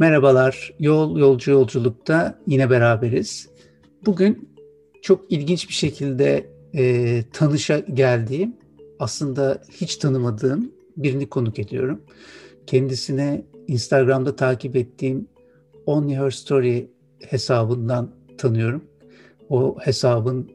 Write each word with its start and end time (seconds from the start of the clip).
Merhabalar, 0.00 0.74
Yol 0.78 1.18
Yolcu 1.18 1.50
Yolculuk'ta 1.50 2.38
yine 2.46 2.70
beraberiz. 2.70 3.48
Bugün 4.06 4.48
çok 5.02 5.32
ilginç 5.32 5.68
bir 5.68 5.74
şekilde 5.74 6.46
e, 6.74 7.22
tanışa 7.32 7.78
geldiğim, 7.78 8.56
aslında 8.98 9.62
hiç 9.70 9.96
tanımadığım 9.96 10.72
birini 10.96 11.28
konuk 11.28 11.58
ediyorum. 11.58 12.02
Kendisine 12.66 13.42
Instagram'da 13.66 14.36
takip 14.36 14.76
ettiğim 14.76 15.28
On 15.86 16.08
Your 16.08 16.30
Story 16.30 16.90
hesabından 17.28 18.10
tanıyorum. 18.38 18.84
O 19.48 19.78
hesabın 19.80 20.50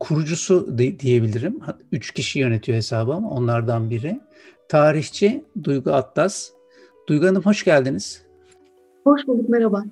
kurucusu 0.00 0.78
diyebilirim. 0.78 1.60
Üç 1.92 2.10
kişi 2.10 2.38
yönetiyor 2.38 2.76
hesabı 2.76 3.12
ama 3.12 3.30
onlardan 3.30 3.90
biri. 3.90 4.20
Tarihçi 4.68 5.44
Duygu 5.64 5.92
Atlas. 5.92 6.50
Duygu 7.08 7.26
Hanım 7.26 7.42
hoş 7.42 7.64
geldiniz. 7.64 8.25
Hoş 9.06 9.26
bulduk, 9.26 9.48
merhaba. 9.48 9.84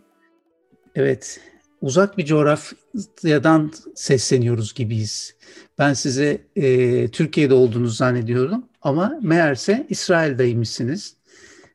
Evet, 0.95 1.41
uzak 1.83 2.19
bir 2.19 2.25
coğrafyadan 2.25 3.73
sesleniyoruz 3.95 4.75
gibiyiz. 4.75 5.35
Ben 5.79 5.93
size 5.93 6.39
e, 6.57 7.09
Türkiye'de 7.09 7.55
olduğunuzu 7.55 7.95
zannediyordum 7.95 8.65
ama 8.83 9.19
meğerse 9.23 9.87
İsrail'deymişsiniz. 9.89 11.17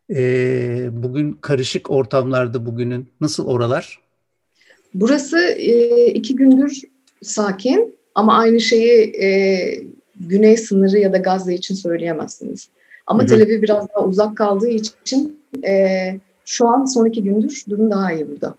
E, 0.09 0.89
bugün 0.91 1.33
karışık 1.33 1.91
ortamlarda 1.91 2.66
bugünün 2.66 3.09
nasıl 3.21 3.47
oralar? 3.47 3.99
Burası 4.94 5.38
e, 5.39 6.05
iki 6.05 6.35
gündür 6.35 6.81
sakin 7.21 7.95
ama 8.16 8.38
aynı 8.38 8.59
şeyi 8.59 9.23
e, 9.23 9.30
güney 10.19 10.58
sınırı 10.58 11.00
ya 11.00 11.13
da 11.13 11.17
Gazze 11.17 11.53
için 11.53 11.75
söyleyemezsiniz. 11.75 12.69
Ama 13.08 13.25
Tel 13.25 13.44
Aviv 13.44 13.61
biraz 13.61 13.88
daha 13.89 14.06
uzak 14.06 14.38
kaldığı 14.38 14.69
için 14.69 15.39
e, 15.67 16.19
şu 16.50 16.67
an 16.67 16.86
son 16.86 17.05
iki 17.05 17.23
gündür 17.23 17.64
durum 17.69 17.92
daha 17.92 18.14
iyi 18.14 18.28
burada. 18.31 18.55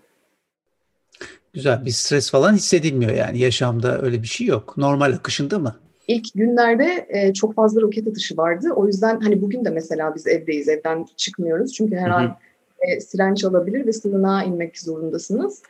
Güzel. 1.53 1.85
Bir 1.85 1.91
stres 1.91 2.31
falan 2.31 2.53
hissedilmiyor 2.53 3.11
yani. 3.11 3.39
Yaşamda 3.39 4.01
öyle 4.01 4.21
bir 4.21 4.27
şey 4.27 4.47
yok. 4.47 4.77
Normal 4.77 5.13
akışında 5.13 5.59
mı? 5.59 5.75
İlk 6.07 6.33
günlerde 6.35 7.07
e, 7.09 7.33
çok 7.33 7.55
fazla 7.55 7.81
roket 7.81 8.07
atışı 8.07 8.37
vardı. 8.37 8.69
O 8.75 8.87
yüzden 8.87 9.19
hani 9.19 9.41
bugün 9.41 9.65
de 9.65 9.69
mesela 9.69 10.15
biz 10.15 10.27
evdeyiz. 10.27 10.69
Evden 10.69 11.05
çıkmıyoruz. 11.17 11.73
Çünkü 11.73 11.95
her 11.95 12.09
an 12.09 12.37
e, 12.79 13.01
siren 13.01 13.35
çalabilir 13.35 13.85
ve 13.85 13.93
sığınağa 13.93 14.43
inmek 14.43 14.79
zorundasınız. 14.79 15.61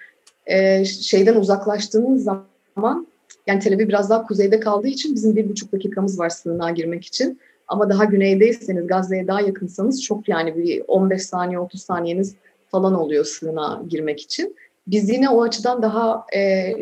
E, 0.46 0.86
şeyden 0.86 1.36
uzaklaştığınız 1.36 2.24
zaman 2.24 3.08
yani 3.48 3.60
Tel 3.60 3.74
Aviv 3.74 3.88
biraz 3.88 4.10
daha 4.10 4.24
kuzeyde 4.24 4.60
kaldığı 4.60 4.88
için 4.88 5.16
bizim 5.16 5.36
bir 5.36 5.50
buçuk 5.50 5.72
dakikamız 5.72 6.20
var 6.20 6.30
sığınağa 6.30 6.70
girmek 6.72 7.06
için. 7.06 7.40
Ama 7.72 7.90
daha 7.90 8.06
güneydeyseniz, 8.06 8.88
Gazze'ye 8.88 9.28
daha 9.28 9.42
yakınsanız 9.42 10.04
çok 10.04 10.30
yani 10.30 10.58
bir 10.58 10.84
15 10.88 11.22
saniye, 11.22 11.60
30 11.60 11.82
saniyeniz 11.82 12.36
falan 12.72 12.94
oluyor 12.94 13.26
sığınağa 13.26 13.82
girmek 13.90 14.22
için. 14.22 14.56
Biz 14.88 15.10
yine 15.10 15.30
o 15.30 15.44
açıdan 15.44 15.82
daha 15.82 16.26
e, 16.36 16.74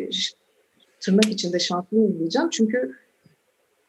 tırnak 1.00 1.28
içinde 1.28 1.58
şanslıyız 1.58 2.18
diyeceğim. 2.18 2.50
Çünkü 2.50 2.96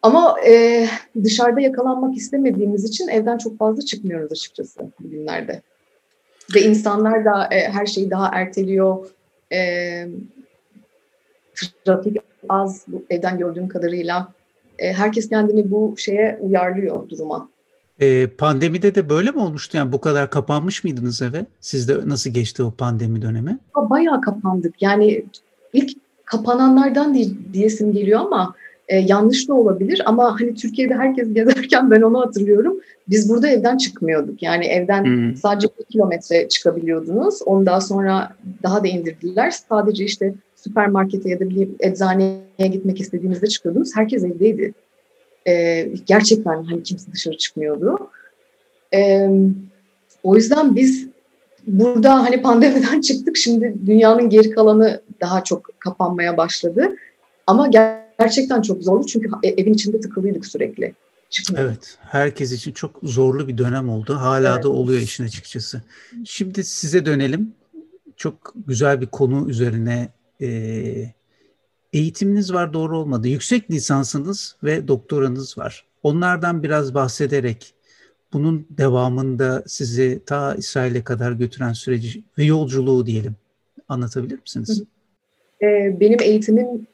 ama 0.02 0.36
e, 0.48 0.88
dışarıda 1.24 1.62
yakalanmak 1.62 2.18
istemediğimiz 2.18 2.86
için 2.86 3.08
evden 3.08 3.38
çok 3.38 3.58
fazla 3.58 3.82
çıkmıyoruz 3.82 4.32
açıkçası 4.32 4.82
bugünlerde. 5.00 5.62
Ve 6.56 6.62
insanlar 6.62 7.26
da 7.26 7.48
e, 7.52 7.70
her 7.70 7.86
şeyi 7.86 8.12
daha 8.12 8.30
erteliyor. 8.34 9.08
E, 9.54 9.60
trafik 11.86 12.18
az 12.50 12.86
evden 13.10 13.38
gördüğüm 13.38 13.68
kadarıyla. 13.68 14.34
E, 14.82 14.94
herkes 14.94 15.30
kendini 15.30 15.72
bu 15.72 15.96
şeye 15.98 16.40
uyarlıyor 16.42 17.10
duruma. 17.10 17.50
E, 18.00 18.28
pandemide 18.28 18.96
de 18.96 19.10
böyle 19.10 19.32
mi 19.32 19.40
olmuştu? 19.40 19.78
Yani 19.78 19.92
bu 19.92 20.02
kadar 20.02 20.30
kapanmış 20.30 20.84
mıydınız 20.84 21.22
eve? 21.22 21.46
Sizde 21.60 21.98
nasıl 22.06 22.30
geçti 22.30 22.64
o 22.64 22.72
pandemi 22.72 23.22
dönemi? 23.22 23.58
Bayağı 23.76 24.22
kapandık. 24.22 24.82
Yani 24.82 25.26
ilk 25.74 25.92
kapananlardan 26.26 27.18
diyesim 27.54 27.94
geliyor 27.94 28.20
ama 28.20 28.56
e, 28.88 28.98
yanlış 28.98 29.50
da 29.50 29.54
olabilir. 29.54 30.02
Ama 30.06 30.42
hani 30.42 30.56
Türkiye'de 30.56 30.96
herkes 30.96 31.34
gezerken 31.34 31.92
ben 31.92 32.02
onu 32.02 32.20
hatırlıyorum. 32.20 32.80
Biz 33.10 33.30
burada 33.30 33.48
evden 33.48 33.78
çıkmıyorduk. 33.78 34.44
Yani 34.44 34.66
evden 34.66 35.06
hmm. 35.06 35.36
sadece 35.36 35.68
bir 35.80 35.86
kilometre 35.86 36.50
çıkabiliyordunuz. 36.50 37.42
Onu 37.46 37.66
daha 37.66 37.82
sonra 37.82 38.36
daha 38.64 38.84
da 38.84 38.88
indirdiler. 38.88 39.52
Sadece 39.70 40.06
işte 40.06 40.34
süpermarkete 40.64 41.30
ya 41.30 41.40
da 41.40 41.50
bir 41.50 41.70
eczaneye 41.80 42.68
gitmek 42.72 43.02
istediğinizde 43.02 43.48
çıkıyordunuz. 43.48 43.96
Herkes 43.96 44.24
evdeydi. 44.24 44.74
E, 45.48 45.84
gerçekten 46.06 46.64
hani 46.64 46.84
kimse 46.84 47.12
dışarı 47.12 47.38
çıkmıyordu. 47.38 48.10
E, 48.94 49.30
o 50.24 50.36
yüzden 50.36 50.76
biz 50.76 51.08
burada 51.68 52.24
hani 52.24 52.42
pandemiden 52.42 53.02
çıktık. 53.08 53.38
Şimdi 53.38 53.76
dünyanın 53.86 54.30
geri 54.30 54.50
kalanı 54.50 55.02
daha 55.22 55.44
çok 55.44 55.80
kapanmaya 55.80 56.38
başladı. 56.38 56.96
Ama 57.48 57.68
gerçekten 57.68 58.62
çok 58.62 58.84
zorlu 58.84 59.06
çünkü 59.06 59.30
e, 59.44 59.48
evin 59.48 59.74
içinde 59.74 60.00
tıkılıydık 60.00 60.46
sürekli. 60.46 60.94
Çıkmıyor. 61.30 61.66
Evet, 61.66 61.98
herkes 62.02 62.52
için 62.52 62.72
çok 62.72 63.00
zorlu 63.04 63.48
bir 63.48 63.58
dönem 63.58 63.90
oldu. 63.90 64.16
Hala 64.16 64.54
evet. 64.54 64.64
da 64.64 64.70
oluyor 64.70 65.02
işin 65.02 65.24
açıkçası. 65.24 65.82
Şimdi 66.26 66.64
size 66.64 67.06
dönelim. 67.06 67.54
Çok 68.18 68.54
güzel 68.68 69.02
bir 69.02 69.08
konu 69.08 69.50
üzerine 69.50 70.10
e, 70.42 70.50
eğitiminiz 71.94 72.54
var 72.54 72.74
doğru 72.74 72.98
olmadı. 72.98 73.28
Yüksek 73.28 73.72
lisansınız 73.72 74.56
ve 74.64 74.88
doktoranız 74.88 75.58
var. 75.58 75.86
Onlardan 76.04 76.64
biraz 76.64 76.94
bahsederek 76.94 77.74
bunun 78.34 78.68
devamında 78.70 79.64
sizi 79.68 80.22
ta 80.26 80.56
İsrail'e 80.56 81.04
kadar 81.04 81.32
götüren 81.32 81.74
süreci 81.74 82.24
ve 82.38 82.44
yolculuğu 82.44 83.06
diyelim 83.06 83.36
anlatabilir 83.90 84.40
misiniz? 84.40 84.84
Benim 86.00 86.22
eğitimim 86.22 86.88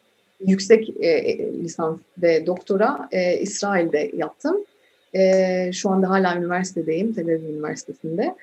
yüksek 0.45 0.89
e, 0.89 1.37
lisans 1.63 1.99
ve 2.21 2.45
doktora 2.45 3.09
e, 3.11 3.39
İsrail'de 3.39 4.11
yaptım. 4.13 4.65
E, 5.17 5.71
şu 5.73 5.89
anda 5.89 6.09
hala 6.09 6.37
üniversitedeyim, 6.37 7.13
Tel 7.13 7.25
Aviv 7.25 7.43
Üniversitesi'nde. 7.43 8.35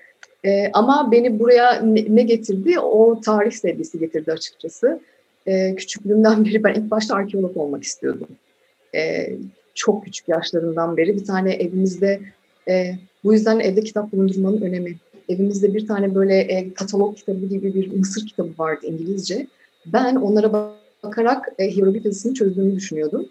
E, 0.45 0.71
ama 0.73 1.13
beni 1.13 1.39
buraya 1.39 1.81
ne, 1.81 2.07
ne 2.09 2.23
getirdi? 2.23 2.81
O 2.81 3.21
tarih 3.21 3.53
sevgisi 3.53 3.99
getirdi 3.99 4.33
açıkçası. 4.33 5.01
E, 5.47 5.75
küçüklüğümden 5.75 6.45
beri 6.45 6.65
ben 6.65 6.75
ilk 6.75 6.91
başta 6.91 7.15
arkeolog 7.15 7.57
olmak 7.57 7.83
istiyordum. 7.83 8.29
E, 8.95 9.33
çok 9.75 10.05
küçük 10.05 10.29
yaşlarından 10.29 10.97
beri 10.97 11.17
bir 11.17 11.25
tane 11.25 11.55
evimizde, 11.55 12.21
e, 12.69 12.95
bu 13.25 13.33
yüzden 13.33 13.61
evde 13.61 13.81
kitap 13.81 14.13
bulundurmanın 14.13 14.63
önemi. 14.63 14.97
Evimizde 15.29 15.75
bir 15.75 15.87
tane 15.87 16.15
böyle 16.15 16.39
e, 16.39 16.75
katalog 16.75 17.17
kitabı 17.17 17.47
gibi 17.47 17.75
bir 17.75 17.93
Mısır 17.93 18.27
kitabı 18.27 18.51
vardı 18.59 18.87
İngilizce. 18.87 19.47
Ben 19.87 20.17
onlara 20.17 20.75
bakarak 21.03 21.49
e, 21.59 21.71
hieroglif 21.71 22.05
yazısını 22.05 22.35
çözdüğümü 22.35 22.77
düşünüyordum. 22.77 23.29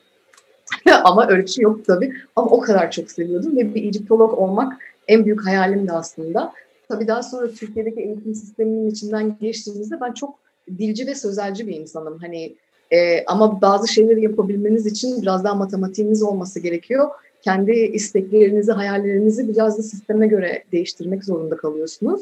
Ama 1.04 1.48
şey 1.48 1.62
yok 1.62 1.86
tabii. 1.86 2.14
Ama 2.36 2.48
o 2.48 2.60
kadar 2.60 2.92
çok 2.92 3.12
seviyordum 3.12 3.58
ve 3.58 3.76
bir 3.76 3.84
Egyptolog 3.84 4.40
olmak 4.40 4.74
en 5.08 5.26
büyük 5.26 5.46
hayalimdi 5.46 5.92
aslında. 5.92 6.54
Tabii 6.88 7.08
daha 7.08 7.24
sonra 7.24 7.52
Türkiye'deki 7.52 8.02
eğitim 8.02 8.36
sisteminin 8.36 8.90
içinden 8.90 9.38
geçtiğimizde 9.42 10.02
ben 10.02 10.12
çok 10.12 10.36
dilci 10.78 11.08
ve 11.08 11.16
sözelci 11.16 11.68
bir 11.68 11.76
insanım. 11.76 12.18
Hani 12.22 12.56
e, 12.92 13.26
ama 13.26 13.62
bazı 13.62 13.88
şeyleri 13.88 14.24
yapabilmeniz 14.24 14.86
için 14.86 15.22
biraz 15.22 15.44
daha 15.44 15.56
matematiğiniz 15.56 16.24
olması 16.24 16.60
gerekiyor. 16.60 17.10
Kendi 17.42 17.72
isteklerinizi, 17.72 18.72
hayallerinizi 18.72 19.48
biraz 19.48 19.78
da 19.78 19.84
sisteme 19.84 20.28
göre 20.28 20.64
değiştirmek 20.72 21.24
zorunda 21.24 21.58
kalıyorsunuz. 21.58 22.22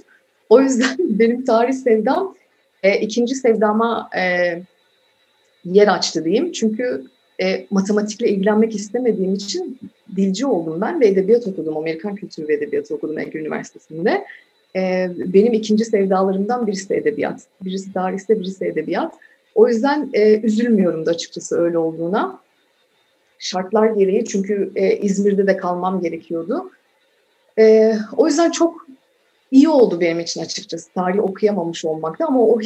O 0.50 0.62
yüzden 0.62 0.98
benim 1.00 1.46
tarih 1.46 1.74
sevdam 1.74 2.36
e, 2.84 3.00
ikinci 3.00 3.36
sevdama 3.36 4.10
e, 4.18 4.22
yer 5.66 5.88
açtı 5.88 6.26
diyeyim. 6.26 6.52
Çünkü 6.52 7.04
e, 7.42 7.68
matematikle 7.70 8.30
ilgilenmek 8.30 8.76
istemediğim 8.76 9.34
için 9.34 9.80
dilci 10.16 10.46
oldum 10.46 10.82
ben 10.82 11.02
ve 11.02 11.08
edebiyat 11.08 11.48
okudum. 11.48 11.78
Amerikan 11.78 12.16
Kültürü 12.16 12.48
ve 12.48 12.54
Edebiyatı 12.54 12.96
okudum 12.96 13.20
Ege 13.20 13.40
Üniversitesi'nde. 13.40 14.26
E, 14.76 15.10
benim 15.16 15.54
ikinci 15.54 15.86
sevdalarımdan 15.86 16.68
birisi 16.68 16.90
de 16.90 16.98
edebiyat. 16.98 17.42
Birisi 17.62 17.94
tarihse, 17.94 18.40
birisi 18.40 18.66
edebiyat. 18.66 19.14
O 19.56 19.68
yüzden 19.68 20.10
e, 20.14 20.40
üzülmüyorum 20.40 21.06
da 21.06 21.12
açıkçası 21.12 21.62
öyle 21.62 21.78
olduğuna. 21.78 22.40
Şartlar 23.40 23.88
gereği 23.88 24.26
çünkü 24.26 24.72
e, 24.76 24.98
İzmir'de 24.98 25.48
de 25.48 25.58
kalmam 25.58 26.02
gerekiyordu. 26.02 26.72
E, 27.60 27.96
o 28.18 28.28
yüzden 28.28 28.52
çok 28.52 28.88
iyi 29.52 29.70
oldu 29.70 30.00
benim 30.02 30.20
için 30.20 30.42
açıkçası 30.42 30.94
tarih 30.94 31.24
okuyamamış 31.24 31.86
olmakta 31.86 32.26
ama 32.26 32.42
o 32.42 32.60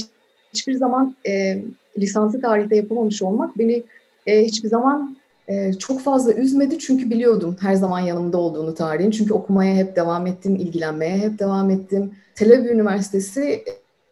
hiçbir 0.53 0.73
zaman 0.73 1.15
e, 1.27 1.61
lisanslı 1.99 2.41
tarihte 2.41 2.75
yapamamış 2.75 3.21
olmak 3.21 3.57
beni 3.57 3.83
e, 4.25 4.45
hiçbir 4.45 4.69
zaman 4.69 5.17
e, 5.47 5.73
çok 5.73 6.01
fazla 6.01 6.33
üzmedi 6.33 6.79
çünkü 6.79 7.09
biliyordum 7.09 7.57
her 7.59 7.75
zaman 7.75 7.99
yanımda 7.99 8.37
olduğunu 8.37 8.75
tarihin. 8.75 9.11
Çünkü 9.11 9.33
okumaya 9.33 9.75
hep 9.75 9.95
devam 9.95 10.27
ettim, 10.27 10.55
ilgilenmeye 10.55 11.17
hep 11.17 11.39
devam 11.39 11.69
ettim. 11.69 12.11
Tel 12.35 12.53
Aviv 12.53 12.69
Üniversitesi 12.69 13.63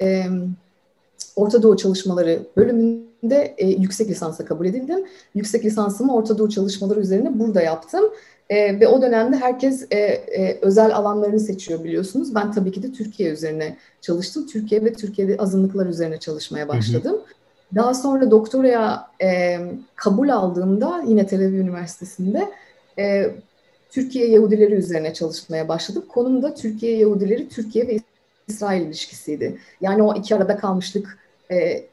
e, 0.01 0.23
Orta 1.35 1.63
Doğu 1.63 1.77
Çalışmaları 1.77 2.39
bölümünde 2.57 3.55
e, 3.57 3.67
yüksek 3.67 4.09
lisansa 4.09 4.45
kabul 4.45 4.65
edildim. 4.65 5.05
Yüksek 5.35 5.65
lisansımı 5.65 6.15
Orta 6.15 6.37
Doğu 6.37 6.49
çalışmaları 6.49 6.99
üzerine 6.99 7.39
burada 7.39 7.61
yaptım. 7.61 8.03
E, 8.49 8.79
ve 8.79 8.87
o 8.87 9.01
dönemde 9.01 9.37
herkes 9.37 9.87
e, 9.91 9.97
e, 9.97 10.59
özel 10.61 10.95
alanlarını 10.95 11.39
seçiyor 11.39 11.83
biliyorsunuz. 11.83 12.35
Ben 12.35 12.51
tabii 12.51 12.71
ki 12.71 12.83
de 12.83 12.91
Türkiye 12.91 13.31
üzerine 13.31 13.77
çalıştım. 14.01 14.47
Türkiye 14.47 14.85
ve 14.85 14.93
Türkiye'de 14.93 15.37
azınlıklar 15.37 15.85
üzerine 15.85 16.19
çalışmaya 16.19 16.67
başladım. 16.67 17.13
Hı 17.13 17.17
hı. 17.17 17.42
Daha 17.75 17.93
sonra 17.93 18.31
doktoraya 18.31 19.07
e, 19.21 19.59
kabul 19.95 20.29
aldığımda 20.29 21.03
yine 21.07 21.27
Tel 21.27 21.39
Aviv 21.39 21.53
Üniversitesi'nde 21.53 22.51
e, 22.99 23.35
Türkiye 23.89 24.27
Yahudileri 24.27 24.73
üzerine 24.73 25.13
çalışmaya 25.13 25.67
başladım. 25.67 26.05
Konum 26.09 26.43
da 26.43 26.53
Türkiye 26.53 26.97
Yahudileri, 26.97 27.49
Türkiye 27.49 27.87
ve 27.87 27.99
İsrail 28.47 28.81
ilişkisiydi. 28.81 29.57
Yani 29.81 30.03
o 30.03 30.15
iki 30.15 30.35
arada 30.35 30.57
kalmışlık. 30.57 31.17
E, 31.51 31.85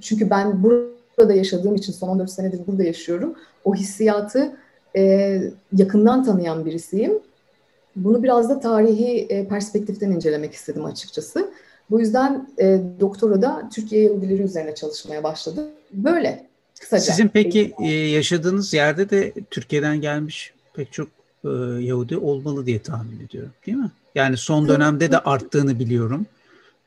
çünkü 0.00 0.30
ben 0.30 0.62
burada 0.62 1.34
yaşadığım 1.34 1.74
için 1.74 1.92
son 1.92 2.08
14 2.08 2.30
senedir 2.30 2.60
burada 2.66 2.82
yaşıyorum. 2.82 3.34
O 3.64 3.74
hissiyatı 3.74 4.56
e, 4.96 5.42
yakından 5.76 6.24
tanıyan 6.24 6.64
birisiyim. 6.64 7.18
Bunu 7.96 8.22
biraz 8.22 8.50
da 8.50 8.60
tarihi 8.60 9.26
e, 9.28 9.48
perspektiften 9.48 10.10
incelemek 10.10 10.52
istedim 10.52 10.84
açıkçası. 10.84 11.50
Bu 11.90 12.00
yüzden 12.00 12.48
e, 12.58 12.80
doktora 13.00 13.42
da 13.42 13.70
Türkiye 13.74 14.02
Yahudileri 14.02 14.42
üzerine 14.42 14.74
çalışmaya 14.74 15.24
başladım. 15.24 15.64
Böyle 15.92 16.46
kısaca. 16.80 17.02
Sizin 17.02 17.28
peki 17.28 17.74
e, 17.82 17.90
yaşadığınız 17.90 18.74
yerde 18.74 19.10
de 19.10 19.32
Türkiye'den 19.50 20.00
gelmiş 20.00 20.54
pek 20.74 20.92
çok 20.92 21.08
e, 21.44 21.48
Yahudi 21.80 22.16
olmalı 22.16 22.66
diye 22.66 22.78
tahmin 22.78 23.20
ediyorum 23.26 23.52
değil 23.66 23.78
mi? 23.78 23.90
Yani 24.14 24.36
son 24.36 24.68
dönemde 24.68 25.10
de 25.12 25.18
arttığını 25.18 25.78
biliyorum. 25.78 26.26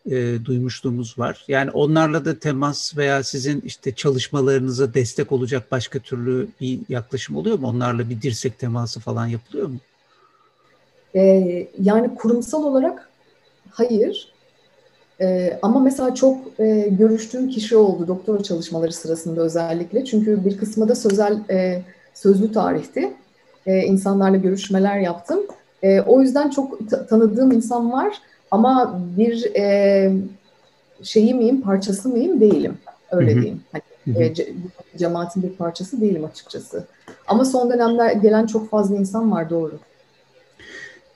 E, 0.06 0.46
duymuşluğumuz 0.46 1.19
var. 1.19 1.45
Yani 1.48 1.72
onlarla 1.72 2.25
da 2.25 2.40
temas 2.40 2.98
veya 2.98 3.24
sizin 3.24 3.62
işte 3.62 3.95
çalışmalarınıza 3.95 4.94
destek 4.94 5.31
olacak 5.31 5.72
başka 5.72 6.00
türlü 6.00 6.48
bir 6.62 6.80
yaklaşım 6.90 7.36
oluyor 7.36 7.60
mu? 7.60 7.68
Onlarla 7.68 8.10
bir 8.10 8.22
dirsek 8.22 8.60
teması 8.60 9.00
falan 9.00 9.28
yapılıyor 9.28 9.68
mu? 9.68 9.78
E, 11.16 11.22
yani 11.81 12.16
kurumsal 12.16 12.63
olarak 12.63 13.10
hayır. 13.72 14.31
E, 15.21 15.60
ama 15.62 15.80
mesela 15.80 16.16
çok 16.16 16.38
e, 16.60 16.88
görüştüğüm 17.00 17.50
kişi 17.50 17.77
oldu 17.77 18.07
doktora 18.07 18.44
çalışmaları 18.44 18.94
sırasında 18.94 19.42
özellikle. 19.42 20.06
Çünkü 20.06 20.45
bir 20.45 20.57
kısmı 20.57 20.88
da 20.89 20.95
sözel 20.95 21.39
e, 21.50 21.81
sözlü 22.13 22.51
tarihti. 22.51 23.13
E, 23.66 23.80
insanlarla 23.80 24.38
görüşmeler 24.38 25.00
yaptım. 25.00 25.39
E, 25.83 26.01
o 26.01 26.21
yüzden 26.21 26.50
çok 26.50 26.80
tanıdığım 27.10 27.51
insan 27.51 27.92
var 27.92 28.13
ama 28.51 29.01
bir 29.18 29.56
e, 29.56 30.12
şeyi 31.04 31.33
miyim, 31.33 31.62
parçası 31.62 32.10
mıyım 32.10 32.39
değilim. 32.39 32.77
Öyle 33.12 33.31
Hı-hı. 33.31 33.42
diyeyim. 33.42 33.62
Hani, 33.71 33.81
E, 34.18 34.33
ce, 34.33 34.54
cemaatin 34.98 35.44
bir 35.44 35.50
parçası 35.50 36.01
değilim 36.01 36.25
açıkçası. 36.25 36.86
Ama 37.27 37.45
son 37.45 37.69
dönemler 37.69 38.12
gelen 38.12 38.45
çok 38.45 38.69
fazla 38.69 38.95
insan 38.95 39.31
var 39.31 39.50
doğru. 39.50 39.80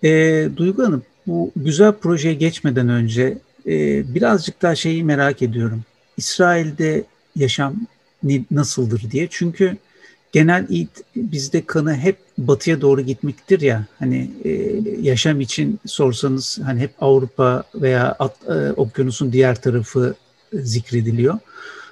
E, 0.03 0.09
Duygu 0.57 0.83
Hanım, 0.83 1.03
bu 1.27 1.51
güzel 1.55 1.91
projeye 1.91 2.33
geçmeden 2.33 2.89
önce 2.89 3.37
e, 3.67 4.03
birazcık 4.13 4.61
daha 4.61 4.75
şeyi 4.75 5.03
merak 5.03 5.41
ediyorum. 5.41 5.83
İsrail'de 6.17 7.03
yaşam 7.35 7.75
nasıldır 8.51 9.11
diye. 9.11 9.27
Çünkü 9.31 9.77
genel 10.31 10.67
bizde 11.15 11.65
kanı 11.65 11.95
hep 11.95 12.17
batıya 12.37 12.81
doğru 12.81 13.01
gitmektir 13.01 13.61
ya. 13.61 13.85
Hani 13.99 14.31
e, 14.43 14.51
yaşam 15.01 15.41
için 15.41 15.79
sorsanız 15.85 16.59
hani 16.63 16.79
hep 16.79 16.91
Avrupa 16.99 17.63
veya 17.75 18.15
At, 18.19 18.35
e, 18.49 18.71
okyanusun 18.71 19.31
diğer 19.31 19.61
tarafı 19.61 20.15
zikrediliyor. 20.53 21.39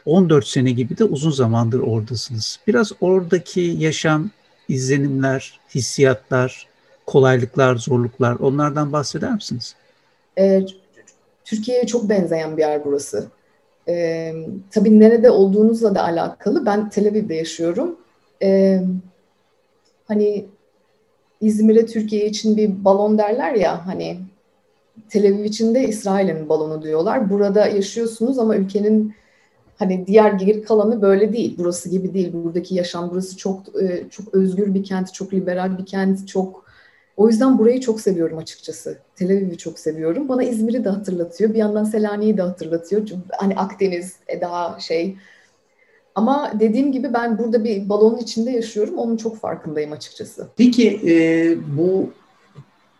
14 0.06 0.48
sene 0.48 0.72
gibi 0.72 0.98
de 0.98 1.04
uzun 1.04 1.32
zamandır 1.32 1.80
oradasınız. 1.80 2.60
Biraz 2.68 2.92
oradaki 3.02 3.62
yaşam, 3.62 4.30
izlenimler, 4.68 5.60
hissiyatlar, 5.76 6.68
kolaylıklar, 7.06 7.76
zorluklar 7.76 8.36
onlardan 8.36 8.94
bahseder 8.94 9.34
misiniz? 9.34 9.76
E, 10.38 10.62
Türkiye'ye 11.46 11.88
çok 11.88 12.10
benzeyen 12.10 12.58
bir 12.58 12.62
yer 12.62 12.86
burası. 12.86 13.28
E, 13.88 14.34
tabii 14.72 15.00
nerede 15.00 15.32
olduğunuzla 15.32 15.96
da 15.96 16.04
alakalı. 16.04 16.66
Ben 16.66 16.90
Tel 16.90 17.08
Aviv'de 17.08 17.36
yaşıyorum 17.36 17.98
e, 18.44 18.82
hani 20.08 20.46
İzmir'e 21.42 21.86
Türkiye 21.86 22.26
için 22.26 22.58
bir 22.58 22.86
balon 22.86 23.18
derler 23.18 23.56
ya 23.56 23.88
hani 23.88 24.18
Tel 25.10 25.34
Aviv 25.34 25.44
için 25.44 25.76
de 25.76 25.88
İsrail'in 25.88 26.50
balonu 26.50 26.84
diyorlar. 26.84 27.30
Burada 27.30 27.68
yaşıyorsunuz 27.68 28.40
ama 28.40 28.56
ülkenin 28.56 29.14
hani 29.78 30.08
diğer 30.08 30.32
geri 30.32 30.64
kalanı 30.64 31.02
böyle 31.02 31.34
değil. 31.34 31.56
Burası 31.58 31.90
gibi 31.90 32.14
değil. 32.14 32.34
Buradaki 32.34 32.76
yaşam 32.76 33.10
burası 33.12 33.38
çok 33.38 33.82
e, 33.82 34.04
çok 34.10 34.34
özgür 34.34 34.74
bir 34.74 34.84
kent, 34.84 35.14
çok 35.14 35.34
liberal 35.34 35.78
bir 35.78 35.86
kent, 35.86 36.28
çok 36.28 36.61
o 37.22 37.28
yüzden 37.28 37.58
burayı 37.58 37.80
çok 37.82 38.02
seviyorum 38.02 38.38
açıkçası. 38.38 38.98
Tel 39.16 39.32
Aviv'i 39.32 39.58
çok 39.58 39.80
seviyorum. 39.80 40.30
Bana 40.30 40.44
İzmir'i 40.44 40.86
de 40.86 40.90
hatırlatıyor. 40.90 41.54
Bir 41.54 41.58
yandan 41.58 41.84
Selanik'i 41.84 42.38
de 42.38 42.42
hatırlatıyor. 42.42 43.08
Hani 43.38 43.56
Akdeniz 43.56 44.16
daha 44.42 44.80
şey 44.80 45.18
ama 46.16 46.52
dediğim 46.60 46.92
gibi 46.92 47.14
ben 47.14 47.38
burada 47.38 47.64
bir 47.64 47.90
balonun 47.90 48.18
içinde 48.18 48.52
yaşıyorum. 48.52 48.98
Onun 48.98 49.18
çok 49.18 49.38
farkındayım 49.38 49.92
açıkçası. 49.92 50.48
Peki 50.58 51.02
e, 51.06 51.58
bu 51.78 52.10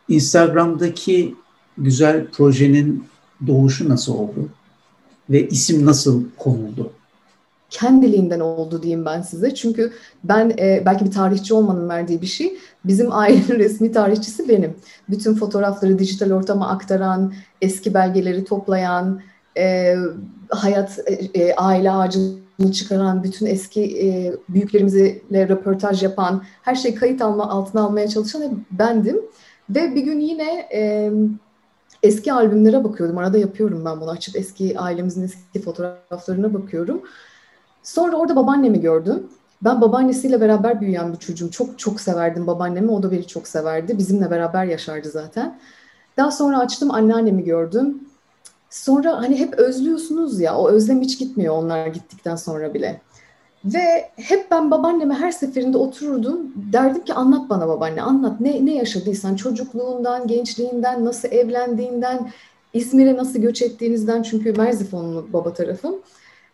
Instagram'daki 0.10 1.36
güzel 1.78 2.28
projenin 2.28 3.06
doğuşu 3.48 3.90
nasıl 3.90 4.14
oldu? 4.14 4.50
Ve 5.30 5.48
isim 5.48 5.86
nasıl 5.86 6.24
konuldu? 6.38 6.92
Kendiliğinden 7.72 8.40
oldu 8.40 8.84
diyeyim 8.84 9.06
ben 9.06 9.22
size. 9.22 9.56
Çünkü 9.56 9.94
ben 10.24 10.50
e, 10.60 10.84
belki 10.86 11.06
bir 11.06 11.12
tarihçi 11.12 11.54
olmanın 11.54 11.90
verdiği 11.90 12.22
bir 12.22 12.28
şey. 12.28 12.58
Bizim 12.86 13.12
ailenin 13.12 13.60
resmi 13.60 13.92
tarihçisi 13.92 14.50
benim. 14.50 14.76
Bütün 15.10 15.36
fotoğrafları 15.36 16.00
dijital 16.00 16.32
ortama 16.32 16.70
aktaran, 16.70 17.34
eski 17.62 17.94
belgeleri 17.94 18.44
toplayan, 18.44 19.22
e, 19.58 19.96
hayat, 20.50 21.00
e, 21.06 21.14
e 21.14 21.56
aile 21.56 21.92
ağacını 21.92 22.72
çıkaran, 22.74 23.24
bütün 23.24 23.46
eski 23.46 24.08
e, 24.08 24.34
büyüklerimizle 24.50 25.22
röportaj 25.50 26.04
yapan, 26.04 26.44
her 26.62 26.76
şeyi 26.76 26.96
kayıt 26.96 27.22
alma, 27.22 27.50
altına 27.50 27.82
almaya 27.82 28.08
çalışan 28.08 28.42
hep 28.42 28.52
bendim. 28.72 29.22
Ve 29.70 29.96
bir 29.96 30.02
gün 30.04 30.20
yine 30.20 30.68
e, 30.74 31.12
eski 32.04 32.34
albümlere 32.34 32.84
bakıyordum. 32.84 33.18
Arada 33.18 33.38
yapıyorum 33.38 33.86
ben 33.86 34.02
bunu. 34.02 34.10
Açıp 34.10 34.36
eski 34.36 34.80
ailemizin 34.80 35.24
eski 35.24 35.62
fotoğraflarına 35.62 36.54
bakıyorum. 36.54 37.02
Sonra 37.84 38.16
orada 38.16 38.36
babaannemi 38.36 38.82
gördüm. 38.82 39.28
Ben 39.62 39.82
babaannesiyle 39.82 40.42
beraber 40.42 40.82
büyüyen 40.82 41.14
bir 41.14 41.18
çocuğum. 41.18 41.52
Çok 41.52 41.80
çok 41.80 42.02
severdim 42.02 42.48
babaannemi. 42.48 42.92
O 42.92 43.04
da 43.04 43.12
beni 43.12 43.28
çok 43.28 43.48
severdi. 43.48 43.98
Bizimle 43.98 44.32
beraber 44.32 44.66
yaşardı 44.66 45.10
zaten. 45.10 45.60
Daha 46.18 46.32
sonra 46.32 46.60
açtım 46.60 46.92
anneannemi 46.92 47.44
gördüm. 47.44 48.04
Sonra 48.70 49.18
hani 49.18 49.40
hep 49.40 49.54
özlüyorsunuz 49.54 50.40
ya, 50.40 50.58
o 50.58 50.70
özlem 50.70 51.02
hiç 51.02 51.20
gitmiyor 51.20 51.56
onlar 51.56 51.88
gittikten 51.88 52.36
sonra 52.36 52.74
bile. 52.74 53.02
Ve 53.66 54.10
hep 54.16 54.52
ben 54.52 54.72
babaanneme 54.72 55.14
her 55.14 55.32
seferinde 55.32 55.78
otururdum. 55.78 56.54
Derdim 56.74 57.04
ki 57.04 57.14
anlat 57.14 57.50
bana 57.50 57.68
babaanne, 57.68 58.02
anlat. 58.02 58.40
Ne, 58.40 58.66
ne 58.66 58.76
yaşadıysan 58.76 59.36
çocukluğundan, 59.36 60.28
gençliğinden, 60.28 61.06
nasıl 61.06 61.28
evlendiğinden, 61.32 62.32
İzmir'e 62.74 63.18
nasıl 63.18 63.40
göç 63.40 63.62
ettiğinizden. 63.62 64.24
Çünkü 64.24 64.54
Merzifonlu 64.54 65.28
baba 65.34 65.54
tarafım. 65.54 65.96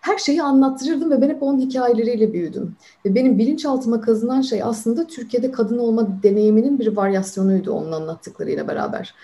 Her 0.08 0.18
şeyi 0.18 0.44
anlattırırdım 0.44 1.12
ve 1.12 1.22
ben 1.22 1.30
hep 1.30 1.44
onun 1.44 1.60
hikayeleriyle 1.60 2.34
büyüdüm. 2.34 2.76
Ve 3.06 3.16
benim 3.16 3.38
bilinçaltıma 3.38 4.02
kazınan 4.02 4.42
şey 4.42 4.64
aslında 4.64 5.08
Türkiye'de 5.08 5.52
kadın 5.52 5.78
olma 5.78 6.24
deneyiminin 6.24 6.80
bir 6.80 6.98
varyasyonuydu 6.98 7.72
onun 7.72 7.92
anlattıklarıyla 7.92 8.68
beraber. 8.68 9.16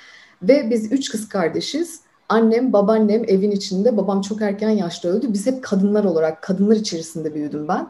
Ve 0.41 0.69
biz 0.69 0.91
üç 0.91 1.09
kız 1.09 1.29
kardeşiz 1.29 1.99
Annem, 2.29 2.73
babaannem 2.73 3.23
evin 3.27 3.51
içinde. 3.51 3.97
Babam 3.97 4.21
çok 4.21 4.41
erken 4.41 4.69
yaşta 4.69 5.09
öldü. 5.09 5.27
Biz 5.29 5.47
hep 5.47 5.63
kadınlar 5.63 6.03
olarak, 6.03 6.41
kadınlar 6.41 6.75
içerisinde 6.75 7.35
büyüdüm 7.35 7.67
ben. 7.67 7.87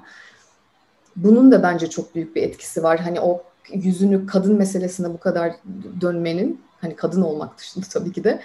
Bunun 1.15 1.51
da 1.51 1.63
bence 1.63 1.89
çok 1.89 2.15
büyük 2.15 2.35
bir 2.35 2.43
etkisi 2.43 2.83
var. 2.83 2.99
Hani 2.99 3.21
o 3.21 3.43
yüzünü 3.73 4.25
kadın 4.25 4.55
meselesine 4.57 5.13
bu 5.13 5.19
kadar 5.19 5.53
dönmenin, 6.01 6.61
hani 6.81 6.95
kadın 6.95 7.21
olmak 7.21 7.57
dışında 7.57 7.85
tabii 7.91 8.11
ki 8.11 8.23
de. 8.23 8.41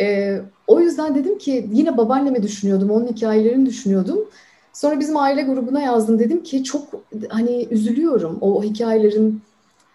Ee, 0.00 0.40
o 0.66 0.80
yüzden 0.80 1.14
dedim 1.14 1.38
ki 1.38 1.68
yine 1.72 1.96
babaannemi 1.96 2.42
düşünüyordum, 2.42 2.90
onun 2.90 3.06
hikayelerini 3.06 3.66
düşünüyordum. 3.66 4.18
Sonra 4.72 5.00
bizim 5.00 5.16
aile 5.16 5.42
grubuna 5.42 5.80
yazdım. 5.80 6.18
Dedim 6.18 6.42
ki 6.42 6.64
çok 6.64 6.82
hani 7.28 7.66
üzülüyorum 7.70 8.38
o 8.40 8.62
hikayelerin 8.62 9.42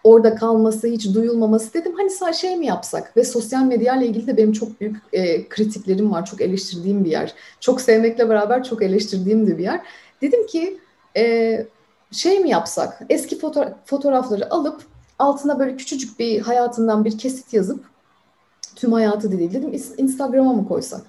orada 0.04 0.36
kalması, 0.36 0.88
hiç 0.88 1.14
duyulmaması 1.14 1.74
dedim. 1.74 1.94
Hani 1.98 2.36
şey 2.36 2.56
mi 2.56 2.66
yapsak? 2.66 3.18
Ve 3.18 3.24
sosyal 3.24 3.64
medya 3.64 3.96
ile 3.96 4.08
ilgili 4.08 4.28
de 4.28 4.38
benim 4.38 4.52
çok 4.52 4.82
büyük 4.82 4.98
e, 5.14 5.50
kritiklerim 5.50 6.12
var. 6.12 6.26
Çok 6.26 6.42
eleştirdiğim 6.42 7.06
bir 7.06 7.12
yer. 7.12 7.34
Çok 7.60 7.82
sevmekle 7.82 8.30
beraber 8.30 8.64
çok 8.64 8.84
eleştirdiğim 8.84 9.48
de 9.48 9.58
bir 9.58 9.64
yer. 9.64 9.82
Dedim 10.22 10.48
ki 10.48 10.78
e, 11.18 11.66
şey 12.12 12.40
mi 12.40 12.50
yapsak? 12.50 13.02
Eski 13.10 13.38
foto- 13.38 13.74
fotoğrafları 13.86 14.54
alıp 14.54 14.82
altına 15.20 15.60
böyle 15.60 15.76
küçücük 15.78 16.20
bir 16.20 16.40
hayatından 16.42 17.06
bir 17.06 17.18
kesit 17.18 17.54
yazıp 17.54 17.93
tüm 18.76 18.92
hayatı 18.92 19.32
değil 19.32 19.54
dedim 19.54 19.74
Instagram'a 19.98 20.54
mı 20.54 20.68
koysak? 20.68 21.02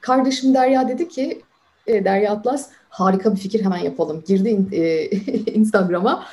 Kardeşim 0.00 0.54
Derya 0.54 0.88
dedi 0.88 1.08
ki 1.08 1.42
e, 1.86 2.04
Derya 2.04 2.32
Atlas 2.32 2.68
harika 2.88 3.32
bir 3.32 3.40
fikir 3.40 3.64
hemen 3.64 3.78
yapalım. 3.78 4.22
Girdi 4.26 4.76
e, 4.76 5.10
Instagram'a 5.52 6.24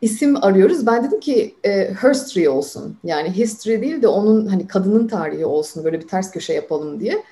isim 0.00 0.44
arıyoruz. 0.44 0.86
Ben 0.86 1.04
dedim 1.04 1.20
ki 1.20 1.54
e, 1.64 1.94
Herstory 1.94 2.48
olsun. 2.48 2.96
Yani 3.04 3.30
history 3.30 3.82
değil 3.82 4.02
de 4.02 4.08
onun 4.08 4.46
hani 4.46 4.66
kadının 4.66 5.08
tarihi 5.08 5.46
olsun. 5.46 5.84
Böyle 5.84 6.00
bir 6.00 6.08
ters 6.08 6.30
köşe 6.30 6.52
yapalım 6.52 7.00
diye 7.00 7.22